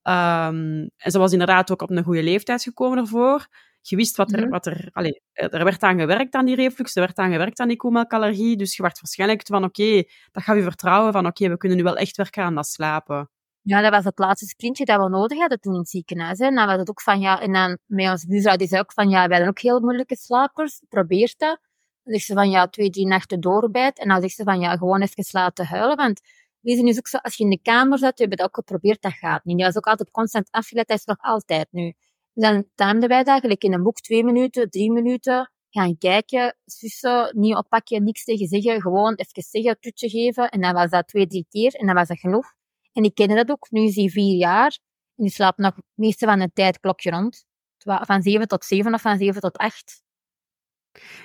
[0.02, 3.46] Um, en ze was inderdaad ook op een goede leeftijd gekomen ervoor.
[3.80, 4.36] Je wist wat er...
[4.36, 4.52] Mm -hmm.
[4.52, 7.68] wat er, allez, er werd aan gewerkt aan die reflux, er werd aan gewerkt aan
[7.68, 11.42] die koemelkallergie, dus je werd waarschijnlijk van oké, okay, dat gaat je vertrouwen van oké,
[11.42, 13.30] okay, we kunnen nu wel echt werken aan dat slapen.
[13.66, 16.38] Ja, dat was het laatste sprintje dat we nodig hadden toen in het ziekenhuis.
[16.38, 16.46] Hè.
[16.46, 18.92] En dan was het ook van, ja, en dan met ons buurvrouw, die zei ook
[18.92, 21.59] van, ja, wij zijn ook heel moeilijke slapers, probeer dat.
[22.03, 23.98] Dan zegt ze van, ja, twee, drie nachten doorbijt.
[23.98, 26.20] En dan zegt ze van, ja, gewoon even laten huilen, want
[26.61, 28.55] we zijn dus ook zo, als je in de kamer zat, we hebben dat ook
[28.55, 29.57] geprobeerd, dat gaat niet.
[29.57, 31.92] Die was ook altijd constant afgeleid, dat is nog altijd nu.
[32.33, 36.57] Dus dan timden wij dat, gelijk in een boek, twee minuten, drie minuten, gaan kijken,
[36.66, 40.48] sussen, niet oppakken, niks tegen zeggen, gewoon even zeggen, toetje geven.
[40.48, 42.55] En dan was dat twee, drie keer, en dan was dat genoeg.
[42.94, 43.70] En ik kende dat ook.
[43.70, 44.78] Nu is hij vier jaar.
[45.16, 47.44] En die slaapt nog het meeste van de tijd klokje rond.
[47.85, 50.02] Van zeven tot zeven of van zeven tot acht.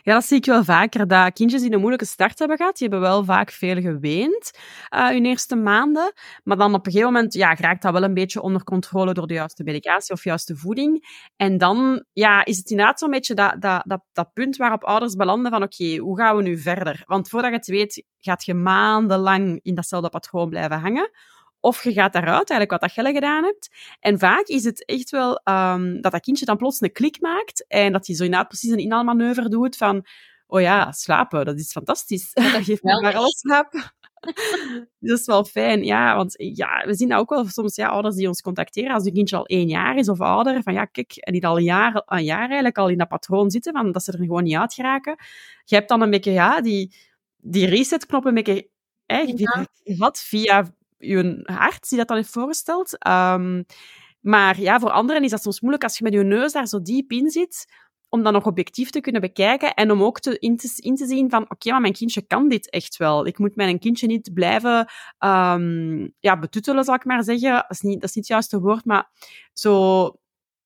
[0.02, 1.08] Ja, dat zie ik wel vaker.
[1.08, 4.52] Dat kindjes die een moeilijke start hebben gehad, die hebben wel vaak veel geweend
[4.90, 6.14] uh, hun eerste maanden.
[6.44, 9.28] Maar dan op een gegeven moment ja, raakt dat wel een beetje onder controle door
[9.28, 11.06] de juiste medicatie of juiste voeding.
[11.36, 15.16] En dan ja, is het inderdaad zo'n beetje dat, dat, dat, dat punt waarop ouders
[15.16, 17.04] belanden van oké, hoe gaan we nu verder?
[17.06, 21.10] Want voordat je het weet, gaat je maandenlang in datzelfde patroon blijven hangen.
[21.60, 23.70] Of je gaat daaruit, eigenlijk wat dat jij gedaan hebt.
[24.00, 27.66] En vaak is het echt wel um, dat dat kindje dan plots een klik maakt
[27.68, 30.06] en dat hij zo inderdaad precies een inhaalmanoeuvre doet van
[30.50, 32.34] oh ja, slapen, dat is fantastisch.
[32.54, 33.72] Dat geeft me maar alles slaap.
[35.00, 36.16] dat is wel fijn, ja.
[36.16, 39.14] Want ja, we zien dat ook wel soms ja, ouders die ons contacteren als hun
[39.14, 40.64] kindje al één jaar is of ouder.
[40.64, 43.52] Van ja, kijk, en die al een jaar, een jaar eigenlijk al in dat patroon
[43.52, 45.16] zitten, van dat ze er gewoon niet uit geraken.
[45.66, 46.96] Je hebt dan een beetje, ja, die,
[47.38, 48.70] die resetknop een beetje
[49.06, 49.66] eigenlijk ja.
[49.84, 53.08] gehad via je arts die dat dan heeft voorgesteld.
[53.08, 53.66] Um,
[54.20, 56.82] maar ja, voor anderen is dat soms moeilijk als je met je neus daar zo
[56.82, 57.66] diep in zit,
[58.10, 61.06] om dan nog objectief te kunnen bekijken en om ook te, in, te, in te
[61.06, 63.26] zien van, oké, okay, maar mijn kindje kan dit echt wel.
[63.26, 67.52] Ik moet mijn kindje niet blijven um, ja, betuttelen, zal ik maar zeggen.
[67.52, 69.12] Dat is, niet, dat is niet het juiste woord, maar
[69.54, 70.04] zo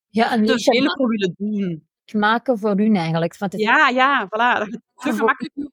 [0.10, 1.88] ja, een te veel voor willen doen.
[2.12, 3.38] Maken voor hun eigenlijk.
[3.38, 4.60] Want het ja, ja, voilà.
[4.60, 5.72] Dat je te gemakkelijk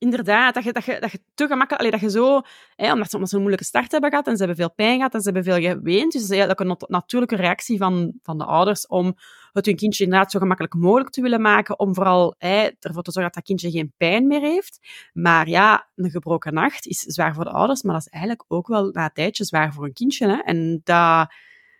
[0.00, 1.78] Inderdaad, dat je, dat je, dat je te gemakkelijk...
[1.78, 2.40] Allee, dat je zo...
[2.76, 5.20] Hè, omdat, ze, een moeilijke start hebben gehad en ze hebben veel pijn gehad en
[5.20, 6.12] ze hebben veel geweend.
[6.12, 9.16] Dus dat is eigenlijk een natuurlijke reactie van, van de ouders om
[9.52, 13.12] het hun kindje inderdaad zo gemakkelijk mogelijk te willen maken, om vooral hè, ervoor te
[13.12, 14.78] zorgen dat dat kindje geen pijn meer heeft.
[15.12, 18.66] Maar ja, een gebroken nacht is zwaar voor de ouders, maar dat is eigenlijk ook
[18.66, 20.28] wel na een tijdje zwaar voor een kindje.
[20.28, 20.36] Hè?
[20.36, 21.32] En dat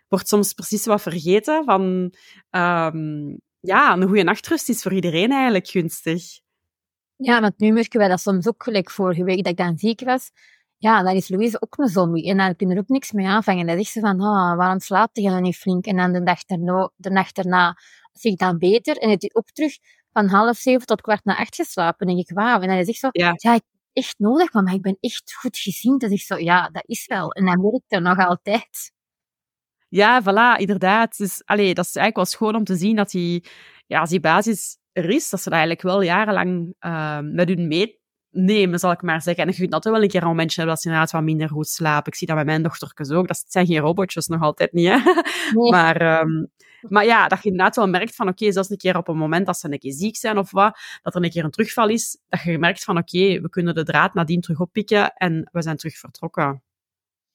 [0.07, 2.13] wordt soms precies wat vergeten van...
[2.49, 6.39] Um, ja, een goede nachtrust is voor iedereen eigenlijk gunstig.
[7.23, 10.01] Ja, want nu merken wij dat soms ook, gelijk vorige week dat ik dan ziek
[10.01, 10.31] was,
[10.81, 12.29] ja, dan is Louise ook een zombie.
[12.29, 13.67] En dan kun je er ook niks mee aanvangen.
[13.67, 15.85] Dan zegt ze van, oh, waarom slaapt je dan niet flink?
[15.85, 17.39] En dan de dag daarna, de nacht
[18.11, 18.97] zie ik dan beter.
[18.97, 19.77] En het is ook terug
[20.11, 22.07] van half zeven tot kwart na acht geslapen.
[22.07, 22.61] En denk ik, wauw.
[22.61, 25.97] En dan zegt zo, ja, ja ik echt nodig, maar ik ben echt goed gezien.
[25.97, 27.31] Dat ik zo, ja, dat is wel.
[27.31, 28.91] En dan werkt het nog altijd.
[29.89, 31.17] Ja, voilà, inderdaad.
[31.17, 33.45] Dus, allee, dat is eigenlijk wel schoon om te zien dat die,
[33.87, 37.67] ja, als die basis er is, dat ze dat eigenlijk wel jarenlang uh, met hun
[37.67, 39.43] meenemen, zal ik maar zeggen.
[39.43, 41.49] En je kunt altijd wel een keer een momentje hebben dat ze inderdaad wat minder
[41.49, 42.11] goed slapen.
[42.11, 43.27] Ik zie dat bij mijn dochtertjes ook.
[43.27, 44.99] Dat zijn geen robotjes, nog altijd niet, hè.
[45.71, 46.51] Maar, um,
[46.89, 49.17] maar ja, dat je inderdaad wel merkt van, oké, okay, zelfs een keer op een
[49.17, 51.89] moment dat ze een keer ziek zijn of wat, dat er een keer een terugval
[51.89, 55.49] is, dat je merkt van, oké, okay, we kunnen de draad nadien terug oppikken en
[55.51, 56.63] we zijn terug vertrokken.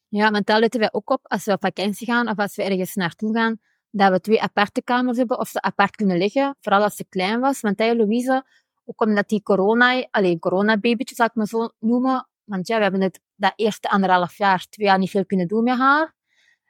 [0.09, 2.63] Ja, want daar letten wij ook op als we op vakantie gaan of als we
[2.63, 3.59] ergens naartoe gaan,
[3.97, 7.41] dat we twee aparte kamers hebben of ze apart kunnen liggen, vooral als ze klein
[7.41, 7.61] was.
[7.61, 8.45] Want hij, Louise,
[8.85, 13.01] ook omdat die corona, alleen coronababytje zal ik me zo noemen, want ja, we hebben
[13.01, 16.15] het dat eerste anderhalf jaar, twee jaar niet veel kunnen doen met haar.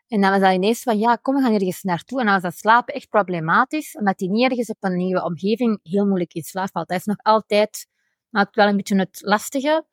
[0.08, 2.18] En dan was dat ineens van, ja, kom, we gaan ergens naartoe.
[2.18, 5.78] En dan was dat slapen echt problematisch, omdat hij niet ergens op een nieuwe omgeving
[5.82, 6.88] heel moeilijk in slaap valt.
[6.88, 7.86] Dat is nog altijd,
[8.30, 9.86] nou, wel een beetje het lastige.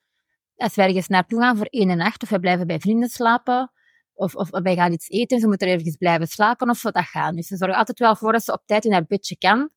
[0.55, 3.71] Als we ergens naartoe gaan voor één nacht, of we blijven bij vrienden slapen,
[4.13, 7.35] of, of wij gaan iets eten, ze moeten ergens blijven slapen, of zo, dat gaat.
[7.35, 9.69] Dus ze zorgen altijd wel voor dat ze op tijd in haar bedje kan.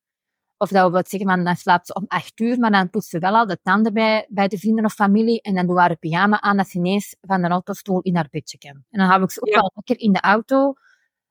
[0.57, 3.09] Of dat we wat zeggen, van, dan slaapt ze om acht uur, maar dan poetst
[3.09, 5.41] ze wel al de tanden bij, bij de vrienden of familie.
[5.41, 8.27] En dan doen we haar pyjama aan dat ze ineens van de autostoel in haar
[8.31, 8.83] bedje kan.
[8.89, 10.73] En dan hou ik ze ook wel lekker in de auto,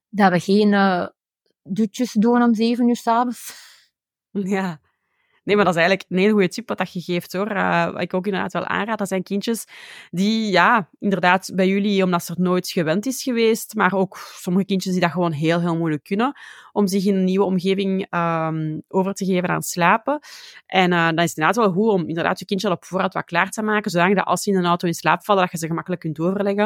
[0.09, 1.07] dat we geen uh,
[1.62, 3.55] dutjes doen om zeven uur s'avonds.
[4.31, 4.81] Ja,
[5.46, 7.50] Nee, maar dat is eigenlijk een hele goede tip wat dat je geeft, hoor.
[7.50, 9.64] Uh, wat ik ook inderdaad wel aanraad, dat zijn kindjes
[10.11, 14.64] die, ja, inderdaad bij jullie, omdat ze er nooit gewend is geweest, maar ook sommige
[14.64, 16.38] kindjes die dat gewoon heel, heel moeilijk kunnen,
[16.72, 20.18] om zich in een nieuwe omgeving um, over te geven aan slapen.
[20.66, 23.14] En uh, dan is het inderdaad wel goed om inderdaad je kindje al op voorraad
[23.14, 25.50] wat klaar te maken, zodat dat als ze in een auto in slaap vallen, dat
[25.52, 26.64] je ze gemakkelijk kunt overleggen.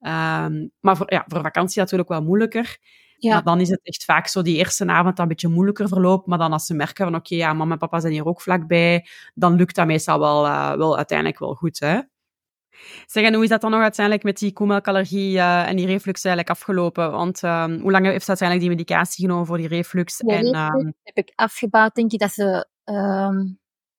[0.00, 2.78] Um, maar voor, ja, voor vakantie natuurlijk wel moeilijker.
[3.22, 3.34] Ja.
[3.34, 6.26] Maar dan is het echt vaak zo die eerste avond dat een beetje moeilijker verloopt.
[6.26, 9.06] Maar dan als ze merken van oké, ja, mama en papa zijn hier ook vlakbij,
[9.34, 11.80] dan lukt dat meestal wel, uh, wel uiteindelijk wel goed.
[11.80, 12.00] Hè?
[13.06, 16.24] Zeg, en hoe is dat dan nog uiteindelijk met die koemelkallergie uh, en die reflux
[16.24, 17.10] eigenlijk afgelopen?
[17.10, 20.22] Want um, hoe lang heeft ze uiteindelijk die medicatie genomen voor die reflux?
[20.26, 20.94] Ja, en, um...
[21.02, 22.66] heb ik afgebouwd, denk ik, dat ze...
[22.84, 23.58] Um,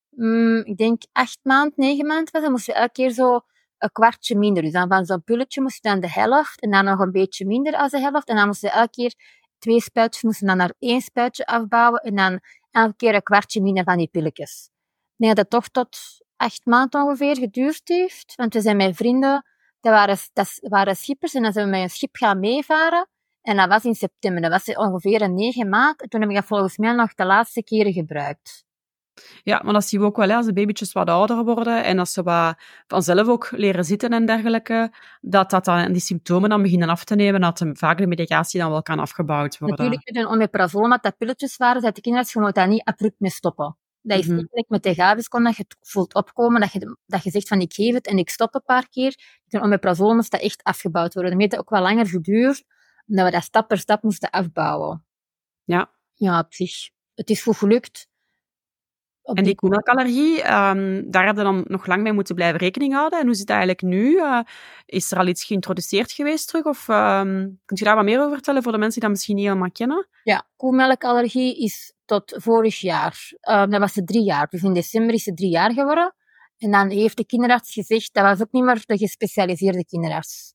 [0.10, 2.42] mm, ik denk acht maand, negen maand was.
[2.42, 3.42] Dan moest je elke keer zo
[3.84, 4.64] een kwartje minder.
[4.64, 7.46] Dus dan van zo'n pulletje moest je dan de helft en dan nog een beetje
[7.46, 8.28] minder als de helft.
[8.28, 9.14] En dan moest je elke keer
[9.58, 12.40] twee spuitjes, moesten dan naar één spuitje afbouwen en dan
[12.72, 14.70] elke keer een kwartje minder van die pilletjes.
[15.16, 15.98] Denk dat toch tot
[16.36, 18.36] acht maanden ongeveer geduurd heeft.
[18.36, 19.46] Want we zijn met vrienden,
[19.82, 20.18] dat waren,
[20.62, 23.08] dat schippers en dan zijn we met een schip gaan meevaren.
[23.42, 26.02] En dat was in september, dat was ongeveer een negen maand.
[26.02, 28.66] En toen heb ik dat volgens mij nog de laatste keren gebruikt.
[29.44, 32.00] Ja, maar dat zien we ook wel, hè, als de babytjes wat ouder worden en
[32.00, 32.56] als ze wat
[32.88, 37.16] vanzelf ook leren zitten en dergelijke, dat, dat dan, die symptomen dan beginnen af te
[37.16, 39.78] nemen, dat vaak de medicatie dan wel kan afgebouwd worden.
[39.78, 43.78] Natuurlijk, met een omeprazol, dat pilletjes waren, dat de kinderarts daar niet abrupt mee stoppen.
[44.02, 44.48] Dat is mm -hmm.
[44.52, 47.60] niet met de gaviscon dat je het voelt opkomen, dat je, dat je zegt van
[47.60, 49.16] ik geef het en ik stop een paar keer.
[49.44, 51.32] Met een omeprazol moest dat echt afgebouwd worden.
[51.32, 52.64] Dat heeft ook wel langer geduurd,
[53.08, 55.06] omdat we dat stap per stap moesten afbouwen.
[55.64, 55.92] Ja.
[56.14, 56.90] Ja, op zich.
[57.14, 58.08] Het is goed gelukt
[59.24, 63.20] en die koemelkallergie, um, daar hebben we dan nog lang mee moeten blijven rekening houden.
[63.20, 64.16] En hoe zit dat eigenlijk nu?
[64.16, 64.40] Uh,
[64.86, 66.66] is er al iets geïntroduceerd geweest terug?
[66.66, 69.36] Of um, kunt je daar wat meer over vertellen voor de mensen die dat misschien
[69.36, 70.08] niet helemaal kennen?
[70.24, 73.32] Ja, koemelkallergie is tot vorig jaar.
[73.50, 74.48] Uh, dat was het drie jaar.
[74.48, 76.16] Dus in december is het drie jaar geworden.
[76.58, 80.54] En dan heeft de kinderarts gezegd, dat was ook niet meer de gespecialiseerde kinderarts.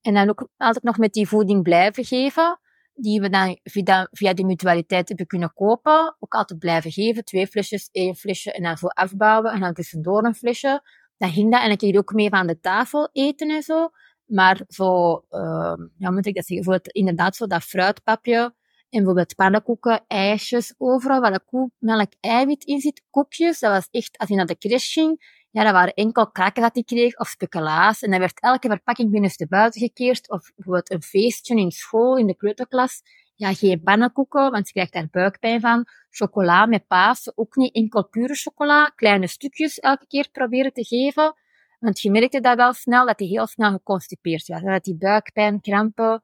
[0.00, 2.60] En dan ook altijd nog met die voeding blijven geven
[2.96, 7.24] die we dan via, via de mutualiteit hebben kunnen kopen, ook altijd blijven geven.
[7.24, 10.82] Twee flesjes, één flesje en dan zo afbouwen en dan tussendoor een flesje.
[11.16, 13.90] Dan ging dat en dan kreeg je ook mee van de tafel eten en zo.
[14.26, 18.54] Maar zo, uh, ja, moet ik dat zeggen, voor inderdaad zo dat fruitpapje en
[18.98, 23.58] bijvoorbeeld pannenkoeken, ijsjes, overal waar de koe, melk, eiwit in zit, koekjes.
[23.58, 26.74] Dat was echt, als je naar de crash ging, ja, dat waren enkel kraken dat
[26.74, 28.02] hij kreeg, of speculaas.
[28.02, 30.30] En dan werd elke verpakking binnenste buiten gekeerd.
[30.30, 33.02] Of bijvoorbeeld een feestje in school, in de kleuterklas.
[33.34, 35.84] Ja, geen pannenkoeken, want je krijgt daar buikpijn van.
[36.10, 38.84] Chocola met paas, ook niet enkel pure chocola.
[38.84, 41.34] Kleine stukjes elke keer proberen te geven.
[41.78, 44.62] Want je merkte dat wel snel, dat hij heel snel geconstipeerd was.
[44.62, 46.22] Dat die buikpijn, krampen,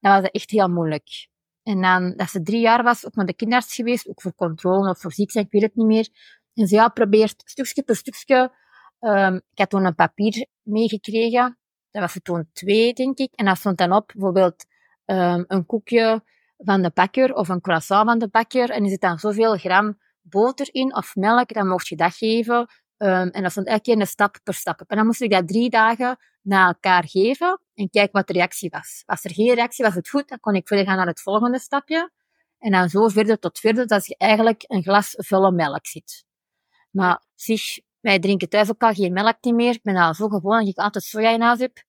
[0.00, 1.28] dat was echt heel moeilijk.
[1.62, 4.90] En dan, dat ze drie jaar was, ook naar de kinderarts geweest, ook voor controle
[4.90, 6.08] of voor ziek zijn, ik weet het niet meer.
[6.54, 8.66] En ze ja, probeert stukje per stukje.
[9.00, 11.58] Um, ik had toen een papier meegekregen.
[11.90, 13.32] Dat was toen twee, denk ik.
[13.34, 14.64] En dat stond dan op, bijvoorbeeld,
[15.04, 16.22] um, een koekje
[16.56, 18.70] van de bakker of een croissant van de bakker.
[18.70, 22.68] En er zit dan zoveel gram boter in of melk, dan mocht je dat geven.
[22.96, 24.80] Um, en dat stond elke keer een stap per stap.
[24.86, 28.70] En dan moest ik dat drie dagen na elkaar geven en kijken wat de reactie
[28.70, 29.02] was.
[29.06, 31.58] Als er geen reactie was, het goed, dan kon ik verder gaan naar het volgende
[31.58, 32.10] stapje.
[32.58, 36.24] En dan zo verder tot verder, dat je eigenlijk een glas volle melk zit.
[36.90, 39.74] Maar zich, wij drinken thuis ook al geen melk meer.
[39.74, 41.82] Ik ben al zo gewoon dat ik altijd soja in huis heb.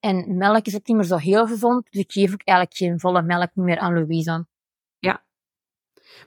[0.00, 3.00] En melk is ook niet meer zo heel gezond, dus ik geef ook eigenlijk geen
[3.00, 4.46] volle melk meer aan Louise.
[4.98, 5.24] Ja.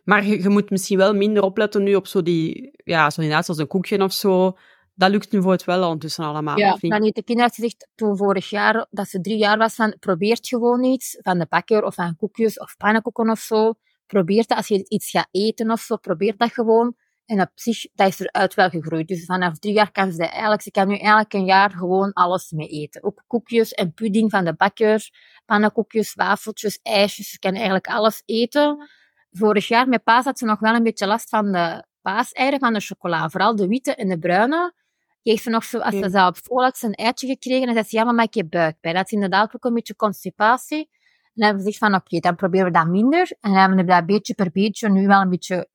[0.04, 3.46] Maar je, je, moet misschien wel minder opletten nu op zo die, ja, zo inderdaad,
[3.46, 4.58] zoals een koekje of zo.
[4.96, 7.00] Dat lukt nu voor het wel ondertussen allemaal, ja, of niet?
[7.00, 7.16] niet.
[7.16, 11.18] De kinderarts gezegd toen vorig jaar, dat ze drie jaar was, van probeert gewoon iets,
[11.22, 13.74] van de bakker of van koekjes of pannenkoeken of zo.
[14.06, 16.96] Probeer dat, als je iets gaat eten of zo, probeer dat gewoon.
[17.26, 19.08] En op zich, dat is eruit wel gegroeid.
[19.08, 22.14] Dus vanaf drie jaar kan ze dat eigenlijk, ze kan nu eigenlijk een jaar gewoon
[22.14, 23.04] alles mee eten.
[23.04, 25.10] Ook koekjes en pudding van de bakker,
[25.46, 27.30] pannenkoekjes, wafeltjes, ijsjes.
[27.30, 28.90] Ze kan eigenlijk alles eten.
[29.32, 32.74] Vorig jaar met paas had ze nog wel een beetje last van de paaseieren, van
[32.74, 33.30] de chocola.
[33.30, 34.74] Vooral de witte en de bruine.
[35.22, 37.74] Kreeg ze nog zo, als ze dat op school had, ze een eitje gekregen en
[37.74, 38.96] zei ze, ja, maar maak je buikpijn.
[38.96, 40.78] Dat is inderdaad ook een beetje constipatie.
[40.78, 43.32] En dan hebben we gezegd van, oké, dan proberen we dat minder.
[43.40, 45.68] En dan hebben we dat beetje per beetje nu wel een beetje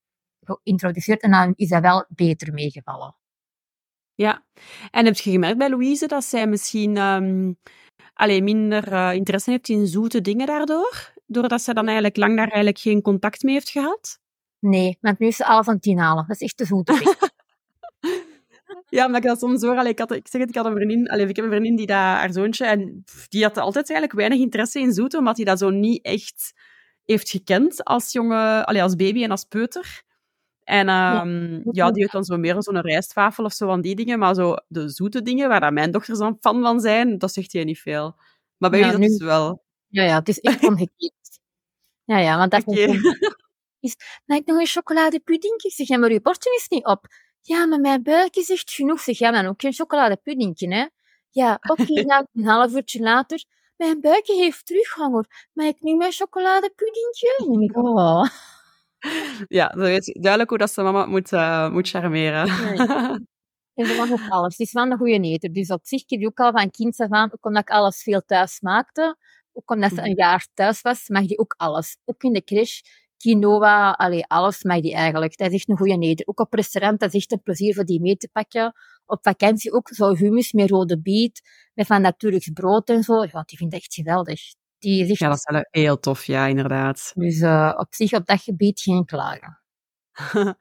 [0.49, 3.17] geïntroduceerd en dan is dat wel beter meegevallen.
[4.15, 4.45] Ja,
[4.91, 7.59] en heb je gemerkt bij Louise dat zij misschien um,
[8.15, 11.13] alleen minder uh, interesse heeft in zoete dingen daardoor?
[11.27, 14.21] Doordat zij dan eigenlijk lang daar eigenlijk geen contact mee heeft gehad?
[14.59, 16.25] Nee, want nu is ze alles aan het inhalen.
[16.27, 17.17] Dat is echt te zoete.
[18.91, 19.77] Ja, maar ik dat soms hoor.
[19.77, 21.77] Allee, ik, had, ik zeg het, ik had een vriendin, allee, ik heb een vriendin
[21.77, 25.45] die dat, haar zoontje, en die had altijd eigenlijk weinig interesse in zoet, omdat hij
[25.45, 26.53] dat zo niet echt
[27.05, 30.03] heeft gekend als jonge, allee, als baby en als peuter.
[30.69, 31.91] En um, ja.
[31.91, 34.19] die heeft dan zo meer zo'n rijstwafel of zo van die dingen.
[34.19, 37.53] Maar zo de zoete dingen, waar dat mijn dochters dan fan van zijn, dat zegt
[37.53, 38.17] hij niet veel.
[38.57, 39.65] Maar bij ja, jullie dat is wel...
[39.87, 41.41] Ja, ja, het is echt omgekeerd.
[42.05, 43.01] ja, ja, want dat okay.
[43.81, 43.97] is...
[44.27, 45.63] Nou, ik nog een chocoladepudding?
[45.63, 47.07] Ik zeg, ja, maar je bordje is niet op.
[47.41, 49.01] Ja, maar mijn buik is echt genoeg.
[49.01, 50.87] Zeg, ja, dan ook geen chocoladepuddingje, hè?
[51.31, 53.45] Ja, oké, okay, nou, een half uurtje later.
[53.77, 55.49] Mijn buikje heeft terughanger.
[55.53, 57.45] Maar ik nu mijn chocoladepuddingje?
[57.47, 58.29] En ik, oh...
[59.49, 62.47] Ja, dan weet je duidelijk hoe dat ze mama moet, uh, moet charmeren.
[62.47, 63.19] Ja,
[63.79, 64.57] En ze mag ook alles.
[64.57, 65.53] Het is wel een goede eter.
[65.53, 68.23] Dus op zich je ook al van kind af aan, ook omdat ik alles veel
[68.27, 69.17] thuis maakte,
[69.53, 70.19] ook omdat ze een mhm.
[70.19, 71.97] jaar thuis was, mag die ook alles.
[72.05, 72.81] Ook in de crash,
[73.17, 75.37] quinoa, allee, alles mag die eigenlijk.
[75.37, 76.27] Dat is echt een goede eter.
[76.27, 78.73] Ook op restaurant, dat is echt een plezier voor die mee te pakken.
[79.07, 81.41] Op vakantie ook zo hummus met rode biet,
[81.75, 83.25] met van Turks brood en zo.
[83.25, 84.41] Ja, die vindt echt geweldig.
[84.79, 87.13] Die zegt, ja, dat is wel heel tof, ja, inderdaad.
[87.15, 89.61] Dus uh, op zich op dat gebied geen klagen.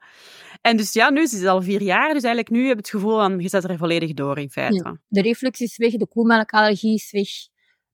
[0.60, 2.90] en dus ja, nu is het al vier jaar, dus eigenlijk nu heb je het
[2.90, 4.82] gevoel van, je zet er volledig door in feite.
[4.84, 7.28] Ja, de reflux is weg, de koemelkallergie is weg.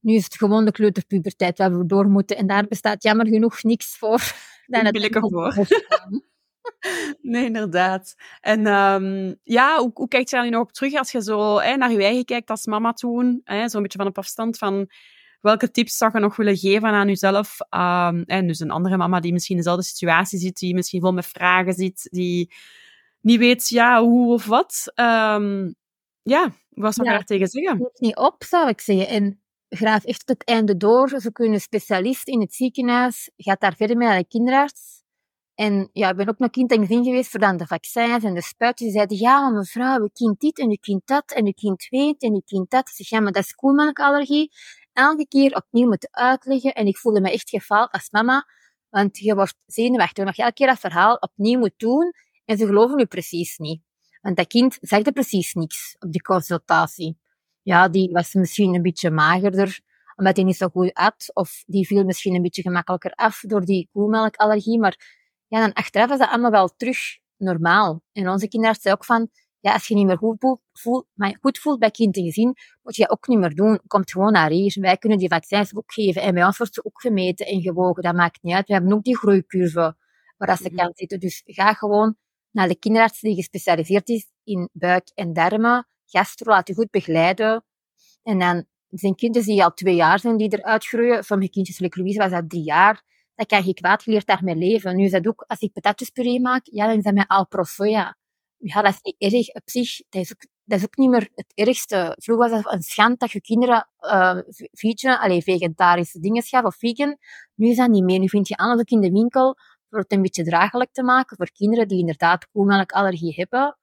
[0.01, 2.37] Nu is het gewoon de kleuterpuberteit waar we door moeten.
[2.37, 4.21] En daar bestaat jammer genoeg niks voor.
[4.67, 5.55] Dan het voor.
[7.23, 8.15] Nee, inderdaad.
[8.41, 11.59] En um, ja, hoe, hoe kijk je daar nu nog op terug als je zo
[11.59, 13.43] hè, naar je eigen kijkt als mama toen?
[13.45, 14.91] Zo'n beetje van op afstand van
[15.45, 17.59] welke tips zou je nog willen geven aan jezelf?
[17.71, 21.13] Um, en dus een andere mama die misschien in dezelfde situatie zit, die misschien vol
[21.13, 22.53] met vragen zit, die
[23.21, 24.93] niet weet ja, hoe of wat.
[24.95, 25.75] Um,
[26.23, 27.77] ja, wat zou je daar tegen zeggen?
[27.77, 29.09] Geef niet op, zou ik zeggen.
[29.09, 31.21] En graaf echt tot het einde door.
[31.21, 33.31] Ze kunnen specialist in het ziekenhuis.
[33.37, 35.03] Gaat daar verder mee naar de kinderarts.
[35.55, 38.35] En ja, ik ben ook nog kind en gezin geweest voor dan de vaccins en
[38.35, 38.85] de spuiten.
[38.85, 42.23] Die zeiden, ja, mevrouw, uw kind dit en uw kind dat en uw kind weet
[42.23, 42.89] en uw kind dat.
[42.89, 44.51] Ik zeg, ja, maar dat is koelmelkallergie
[44.95, 46.75] elke keer opnieuw moeten uitleggen.
[46.75, 48.47] En ik voelde me echt gefaald als mama.
[48.89, 52.13] Want je wordt zenuwachtig, je elke keer dat verhaal opnieuw moet doen.
[52.45, 53.83] En ze geloven je precies niet.
[54.21, 57.19] Want dat kind zegt precies niks op die consultatie.
[57.63, 59.81] Ja, die was misschien een beetje magerder,
[60.17, 61.31] omdat hij niet zo goed at.
[61.33, 64.79] Of die viel misschien een beetje gemakkelijker af door die koelmelkallergie.
[64.79, 66.99] Maar ja, dan achteraf is dat allemaal wel terug
[67.37, 68.03] normaal.
[68.13, 69.29] En onze kinderen zei ook van,
[69.65, 72.97] ja, als je niet meer goed voelt, maar goed voelt bij kind en gezin, moet
[72.97, 73.81] je dat ook niet meer doen.
[73.87, 74.77] Komt gewoon naar hier.
[74.81, 76.23] Wij kunnen die vaccins ook geven.
[76.23, 78.03] En bij ons wordt ze ook gemeten en gewogen.
[78.03, 78.67] Dat maakt niet uit.
[78.67, 79.97] We hebben ook die groeicurve
[80.37, 81.21] waar ze mm kan zitten.
[81.21, 82.17] Dus ga gewoon
[82.51, 85.89] naar de kinderarts die gespecialiseerd is in buik en darmen.
[86.07, 87.65] Gastro, laat je goed begeleiden.
[88.23, 91.25] En dan zijn kinderen die al twee jaar zijn, die eruit groeien.
[91.25, 93.03] Sommige kindjes, zoals Louise, was dat drie jaar.
[93.35, 94.97] dat kan je kwaad geleerd daarmee leven.
[94.97, 98.17] Nu is dat ook, als ik patatespuree maak, ja, dan is dat met soja.
[98.67, 99.97] Ja, dat is niet erg op zich.
[100.09, 102.17] Dat is ook, dat is niet meer het ergste.
[102.19, 104.39] Vroeger was het een schand dat je kinderen uh,
[104.73, 107.17] vegan, allez, vegetarische dingen gaf of vegan.
[107.55, 108.19] Nu is dat niet meer.
[108.19, 109.57] Nu vind je alles ook in de winkel
[109.89, 113.79] voor het een beetje draaglijk te maken voor kinderen die inderdaad koemelkallergie hebben.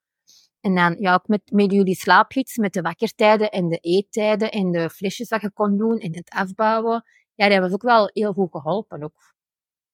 [0.61, 4.71] En dan ja, ook met, met jullie slaapgids, met de wakkertijden en de eettijden en
[4.71, 7.03] de flesjes dat je kon doen en het afbouwen.
[7.35, 9.33] Ja, dat was ook wel heel goed geholpen ook.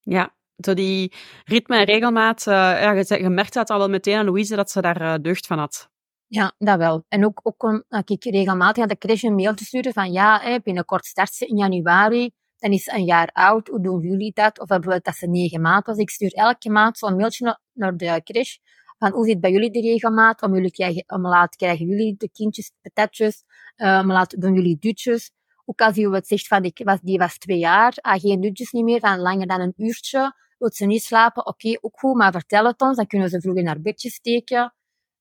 [0.02, 0.36] Ja,
[0.66, 1.14] zo die
[1.46, 2.46] ritme en regelmaat.
[2.46, 5.16] Uh, ja, je, je merkte dat al wel meteen aan Louise dat ze daar uh,
[5.22, 5.90] deugd van had.
[6.28, 7.06] Ja, dat wel.
[7.08, 10.40] En ook, ook om ik regelmatig aan de crash een mail te sturen van ja,
[10.40, 12.32] hè, binnenkort start ze in januari.
[12.58, 13.68] Dan is ze een jaar oud.
[13.68, 14.60] Hoe doen jullie dat?
[14.60, 15.98] Of bijvoorbeeld dat ze negen maand was.
[15.98, 18.56] Ik stuur elke maand zo'n mailtje naar de crash
[18.98, 20.42] van hoe zit bij jullie de regelmaat?
[20.42, 23.44] Om, jullie krijgen, om laat krijgen jullie de kindjes patatjes?
[23.78, 25.32] Om laat doen jullie dutjes?
[25.66, 28.72] Ook als je wat zegt van die was, die was twee jaar, ah, geen dutjes
[28.72, 30.34] niet meer, van langer dan een uurtje.
[30.58, 31.46] Wilt ze niet slapen?
[31.46, 32.96] Oké, okay, ook goed, maar vertel het ons.
[32.96, 34.74] Dan kunnen ze vroeger naar bedje steken.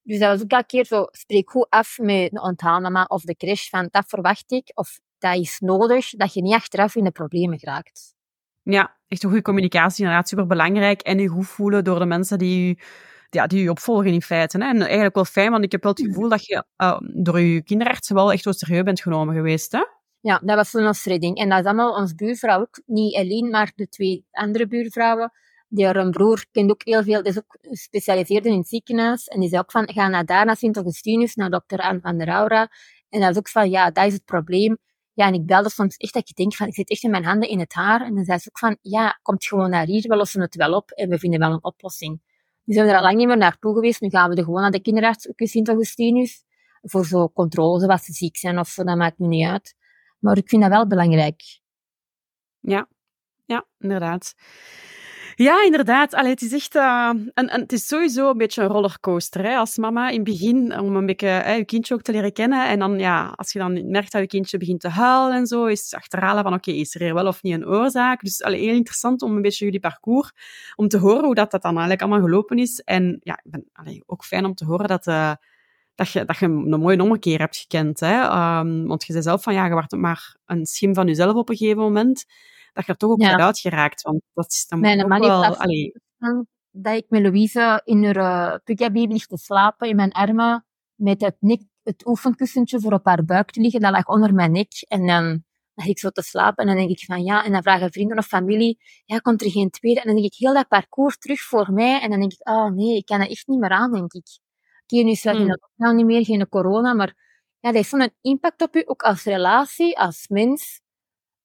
[0.02, 3.36] Dus dat was ook elke keer zo, spreek goed af met de onthaalmama of de
[3.36, 7.10] crash van dat verwacht ik, of dat is nodig, dat je niet achteraf in de
[7.10, 8.14] problemen geraakt.
[8.62, 11.00] Ja, echt een goede communicatie, inderdaad superbelangrijk.
[11.00, 12.76] En je goed voelen door de mensen die je
[13.30, 14.58] ja, die je opvolgen in feite.
[14.58, 14.68] Hè.
[14.68, 17.62] En eigenlijk wel fijn, want ik heb wel het gevoel dat je uh, door je
[17.62, 19.72] kinderarts wel echt wel serieus bent genomen geweest.
[19.72, 19.84] Hè?
[20.26, 21.36] Ja, dat was voor ons redding.
[21.36, 22.82] En dat is allemaal ons buurvrouw ook.
[22.86, 25.32] Niet alleen, maar de twee andere buurvrouwen.
[25.68, 29.26] Die haar broer kent ook heel veel, die is ook gespecialiseerd in ziekenhuis.
[29.26, 32.28] En die zei ook van, ga naar daar, naar Sint-Augustinus, naar dokter Anne van der
[32.28, 32.68] Aura.
[33.08, 34.78] En dat is ook van, ja, dat is het probleem.
[35.12, 37.24] Ja, en ik belde soms echt dat je denkt van, ik zit echt in mijn
[37.24, 38.00] handen in het haar.
[38.00, 40.72] En dan zei ze ook van, ja, komt gewoon naar hier, we lossen het wel
[40.72, 42.20] op en we vinden wel een oplossing.
[42.64, 44.00] Nu zijn we er al lang niet meer naartoe geweest.
[44.00, 46.44] Nu gaan we er gewoon naar de kinderarts, ook in Sint-Augustinus.
[46.82, 49.74] Voor zo controle, zoals ze ziek zijn of zo, dat maakt nu niet uit.
[50.26, 51.42] Maar ik vind dat wel belangrijk.
[52.60, 52.88] Ja,
[53.44, 54.34] ja, inderdaad.
[55.34, 56.14] Ja, inderdaad.
[56.14, 59.76] Allee, het is echt uh, een, het is sowieso een beetje een rollercoaster hè, als
[59.76, 62.68] mama in het begin, om een beetje hè, je kindje ook te leren kennen.
[62.68, 65.64] En dan, ja, als je dan merkt dat je kindje begint te huilen en zo,
[65.66, 68.20] is het achterhalen van, oké, is er hier wel of niet een oorzaak?
[68.20, 70.32] Dus allee, heel interessant om een beetje jullie parcours,
[70.76, 72.80] om te horen hoe dat, dat dan eigenlijk allemaal gelopen is.
[72.80, 75.06] En ja, ik ben allee, ook fijn om te horen dat...
[75.06, 75.32] Uh,
[75.96, 78.00] dat je, dat je een mooie ommekeer hebt gekend.
[78.00, 78.22] Hè?
[78.58, 81.56] Um, want je zei zelf van, ja, je maar een schim van jezelf op een
[81.56, 82.24] gegeven moment
[82.72, 83.36] dat je er toch ook ja.
[83.36, 84.02] uit geraakt.
[84.02, 85.56] Want dat is dan mijn ook wel...
[85.56, 85.92] Allee...
[86.70, 91.20] dat ik met Louise in haar uh, pukabib ligt te slapen, in mijn armen, met
[91.20, 93.80] het, nek, het oefenkussentje voor op haar buik te liggen.
[93.80, 94.72] Dat lag onder mijn nek.
[94.88, 95.44] En dan
[95.74, 98.18] lig ik zo te slapen en dan denk ik van ja, en dan vragen vrienden
[98.18, 100.00] of familie, ja, komt er geen tweede?
[100.00, 102.00] En dan denk ik heel dat parcours terug voor mij.
[102.00, 104.26] En dan denk ik, oh nee, ik kan het echt niet meer aan, denk ik.
[104.86, 105.46] Oké, nu is het hmm.
[105.46, 107.14] lockdown niet meer, geen corona, maar
[107.60, 110.80] ja, dat heeft zo'n impact op u, ook als relatie, als mens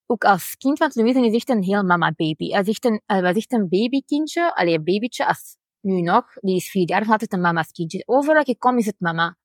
[0.06, 2.50] ook als kind, want Louise is echt een heel mama-baby.
[2.50, 2.76] Hij
[3.06, 7.08] hij was echt een babykindje, alleen een babytje, als nu nog, die is vier jaar,
[7.08, 8.04] altijd een mama's kindje.
[8.06, 9.38] Overal ik kom, is het mama.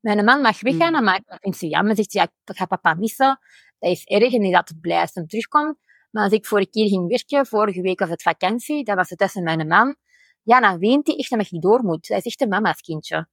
[0.00, 1.04] Mijn man mag weggaan, mm.
[1.04, 3.38] maar dan vindt ze jammer, zegt ze, ja, ik ga papa missen.
[3.78, 5.78] Dat is erg en hij is altijd blij als hij terugkomt.
[6.10, 9.18] Maar als ik vorige keer ging werken, vorige week was het vakantie, dat was het
[9.18, 9.96] tussen mijn man.
[10.42, 12.08] Ja, dan weent hij echt dat ik door moet.
[12.08, 13.28] Hij is echt een mama's kindje.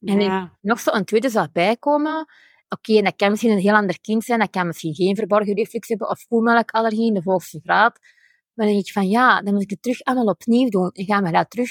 [0.00, 0.56] En ja.
[0.60, 2.26] nog zo een tweede zou bijkomen,
[2.70, 5.54] Oké, okay, dat kan misschien een heel ander kind zijn, dat kan misschien geen verborgen
[5.54, 7.98] reflux hebben of voelmelkallergie in de volgende graad.
[8.54, 11.04] Maar dan denk ik van ja, dan moet ik het terug allemaal opnieuw doen en
[11.04, 11.70] gaan we dat terug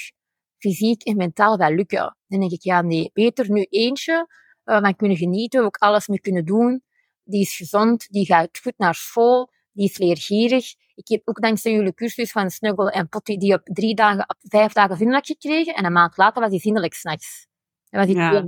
[0.58, 2.18] fysiek en mentaal wel lukken.
[2.28, 4.28] Dan denk ik ja, nee, beter nu eentje,
[4.66, 6.82] uh, dan kunnen genieten, we ook alles mee kunnen doen.
[7.24, 10.74] Die is gezond, die gaat goed naar school, die is leergierig.
[10.96, 14.38] Ik heb ook dankzij jullie cursus van Snuggle en Potty die op drie dagen, op
[14.40, 17.47] vijf dagen vriendelijk gekregen en een maand later was hij zindelijk s'nachts.
[17.90, 18.42] Dat was hij ja.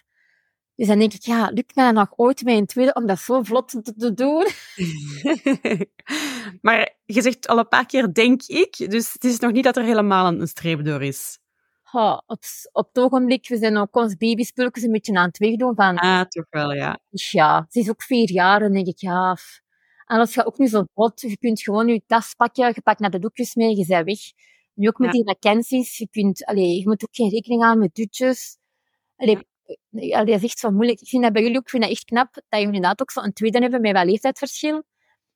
[0.00, 0.04] 2,5.
[0.74, 3.42] Dus dan denk ik, ja, lukt mij nog ooit bij een tweede om dat zo
[3.42, 4.46] vlot te, te doen?
[6.66, 9.76] maar je zegt al een paar keer denk ik, dus het is nog niet dat
[9.76, 11.38] er helemaal een streep door is.
[12.26, 15.74] Op, op het ogenblik, we zijn ook ons babyspulkjes een beetje aan het wegdoen.
[15.74, 16.98] Van, ah, toch wel, ja.
[17.10, 19.36] Dus ja, ze is ook vier jaar en denk ik, ja...
[20.06, 21.20] Alles gaat ook niet zo vlot.
[21.20, 24.18] Je kunt gewoon je tas pakken, je pakt naar de doekjes mee, je bent weg.
[24.74, 27.94] Nu ook met die vakanties, je, kunt, allee, je moet ook geen rekening houden met
[27.94, 28.58] dutjes.
[29.16, 29.46] Allee,
[29.90, 31.00] ja, dat is echt zo moeilijk.
[31.00, 33.10] Ik vind dat bij jullie ook ik vind dat echt knap dat jullie inderdaad ook
[33.10, 34.82] zo een tweede hebben met wel leeftijdsverschil.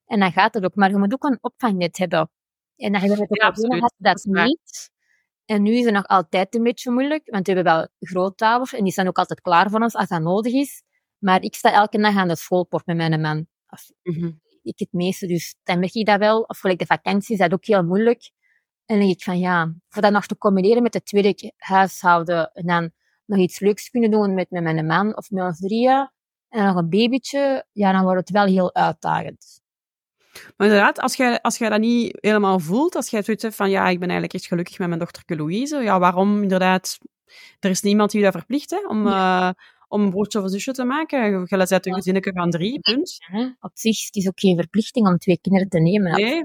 [0.07, 0.75] En dan gaat het ook.
[0.75, 2.31] Maar je moet ook een opvangnet hebben.
[2.77, 4.91] En dan hebben we het ja, dat niet.
[5.45, 8.85] En nu is het nog altijd een beetje moeilijk, want we hebben wel grootouders en
[8.85, 10.83] die zijn ook altijd klaar voor ons als dat nodig is.
[11.19, 13.47] Maar ik sta elke dag aan de schoolpoort met mijn man.
[13.69, 14.31] Of, mhm.
[14.63, 16.41] Ik het meeste, dus dan merk ik dat wel.
[16.41, 18.31] Of gelijk de vakantie is dat ook heel moeilijk.
[18.87, 22.53] En dan denk ik van ja, voor dat nog te combineren met het tweede huishouden
[22.53, 22.91] en dan
[23.31, 26.11] nog iets leuks kunnen doen met, met mijn man of met ons drieën,
[26.49, 29.61] en nog een babytje, ja, dan wordt het wel heel uitdagend.
[30.57, 33.71] Maar inderdaad, als jij, als jij dat niet helemaal voelt, als jij zoiets hebt van
[33.71, 36.99] ja, ik ben eigenlijk echt gelukkig met mijn dochterke Louise, ja, waarom inderdaad?
[37.61, 39.51] Er is niemand die je dat verplicht hè, om, eh,
[39.89, 41.47] om een broertje of een zusje te maken.
[41.49, 43.19] Je zet een gezinnetje van drie, punt.
[43.61, 46.13] Op zich het is ook geen verplichting om twee kinderen te nemen.
[46.13, 46.45] Nee,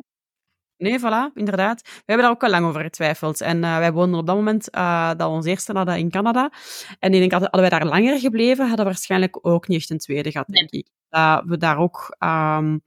[0.77, 1.81] Nee, voilà, inderdaad.
[1.81, 3.41] We hebben daar ook al lang over getwijfeld.
[3.41, 6.51] En uh, wij woonden op dat moment uh, dat ons eerste hadden in Canada.
[6.99, 9.97] En ik denk, hadden wij daar langer gebleven, hadden we waarschijnlijk ook niet echt een
[9.97, 10.87] tweede gehad, denk ik.
[11.09, 12.81] Dat we daar ook um,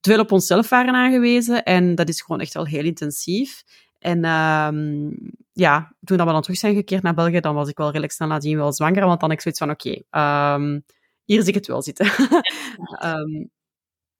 [0.00, 1.62] te veel op onszelf waren aangewezen.
[1.62, 3.62] En dat is gewoon echt wel heel intensief.
[3.98, 5.16] En um,
[5.52, 8.12] ja, toen dat we dan terug zijn gekeerd naar België, dan was ik wel redelijk
[8.12, 9.06] snel nadien wel zwanger.
[9.06, 10.84] Want dan heb ik zoiets van, oké, okay, um,
[11.24, 12.06] hier zie ik het wel zitten.
[13.04, 13.50] um,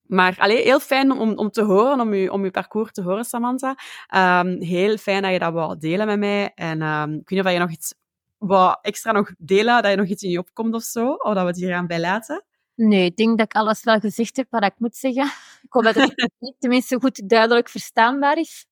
[0.06, 3.24] maar allee, heel fijn om, om te horen, om je, om je parcours te horen,
[3.24, 3.76] Samantha.
[4.14, 6.52] Um, heel fijn dat je dat wou delen met mij.
[6.54, 7.94] En um, ik weet niet of je nog iets
[8.38, 11.42] wou extra nog delen, dat je nog iets in je opkomt of zo, of dat
[11.42, 12.44] we het hier aan bij laten.
[12.74, 15.24] Nee, ik denk dat ik alles wel gezegd heb wat ik moet zeggen.
[15.62, 18.66] Ik hoop dat het tenminste goed duidelijk verstaanbaar is.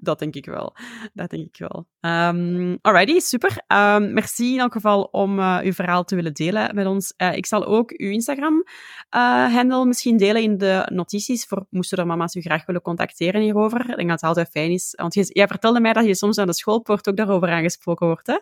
[0.00, 0.76] Dat denk ik wel.
[1.14, 1.86] Dat denk ik wel.
[2.00, 3.50] Um, alrighty, super.
[3.68, 7.14] Um, merci in elk geval om uh, uw verhaal te willen delen met ons.
[7.16, 12.06] Uh, ik zal ook uw Instagram-handle uh, misschien delen in de notities voor moesten er
[12.06, 13.80] mama's u graag willen contacteren hierover.
[13.80, 14.94] Ik denk dat het altijd fijn is.
[14.96, 18.26] Want je, jij vertelde mij dat je soms aan de schoolpoort ook daarover aangesproken wordt,
[18.26, 18.38] hè?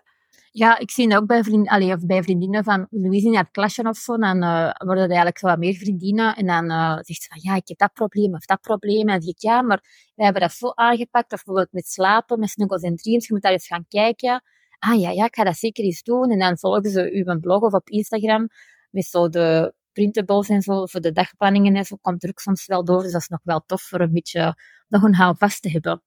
[0.57, 3.51] Ja, ik zie dat ook bij, vriend, allee, of bij vriendinnen van Louise in het
[3.51, 4.17] klasje of zo.
[4.17, 6.37] Dan uh, worden er eigenlijk zo wat meer vriendinnen.
[6.37, 9.01] En dan uh, zegt ze van, ja, ik heb dat probleem of dat probleem.
[9.01, 9.81] En dan zeg ik, ja, maar
[10.15, 11.33] wij hebben dat zo aangepakt.
[11.33, 13.27] Of bijvoorbeeld met slapen, met snuggles en dreams.
[13.27, 14.43] Je moet daar eens gaan kijken.
[14.79, 16.31] Ah ja, ja, ik ga dat zeker eens doen.
[16.31, 18.49] En dan volgen ze uw blog of op Instagram
[18.91, 22.67] met zo de printables en zo, voor de dagplanningen en zo, komt er ook soms
[22.67, 23.03] wel door.
[23.03, 24.57] Dus dat is nog wel tof voor een beetje
[24.89, 26.03] nog een houvast te hebben.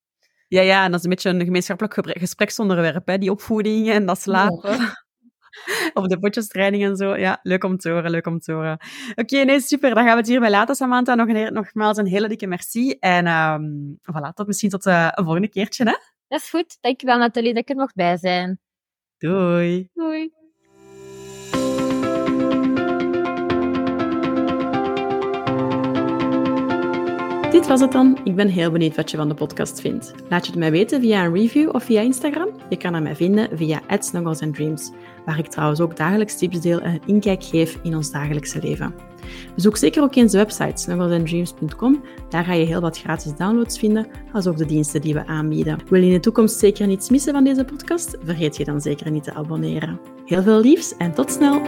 [0.47, 3.17] Ja, ja, en dat is een beetje een gemeenschappelijk gespreksonderwerp, hè?
[3.17, 4.77] die opvoeding en dat slapen.
[4.77, 5.05] Ja.
[5.93, 7.15] of de potjestraining en zo.
[7.15, 8.79] Ja, leuk om te horen, leuk om te horen.
[9.15, 9.95] Oké, nee, super.
[9.95, 11.15] Dan gaan we het hierbij laten, Samantha.
[11.15, 12.91] Nog een, nogmaals een hele dikke merci.
[12.99, 15.95] En um, voilà, tot misschien tot uh, een volgende keertje, hè?
[16.27, 16.77] Dat is goed.
[16.81, 18.59] Dankjewel, Nathalie, dat ik er nog bij zijn.
[19.17, 19.89] Doei.
[19.93, 20.31] Doei.
[27.57, 28.17] Dit was het dan.
[28.23, 30.13] Ik ben heel benieuwd wat je van de podcast vindt.
[30.29, 32.49] Laat je het mij weten via een review of via Instagram.
[32.69, 34.91] Je kan mij vinden via @snugglesandDreams,
[35.25, 38.93] waar ik trouwens ook dagelijks tips deel en een inkijk geef in ons dagelijkse leven.
[39.55, 42.03] Bezoek zeker ook eens de website snugglesandDreams.com.
[42.29, 45.79] Daar ga je heel wat gratis downloads vinden, als ook de diensten die we aanbieden.
[45.89, 48.17] Wil je in de toekomst zeker niets missen van deze podcast?
[48.23, 49.99] Vergeet je dan zeker niet te abonneren.
[50.25, 51.61] Heel veel liefs en tot snel!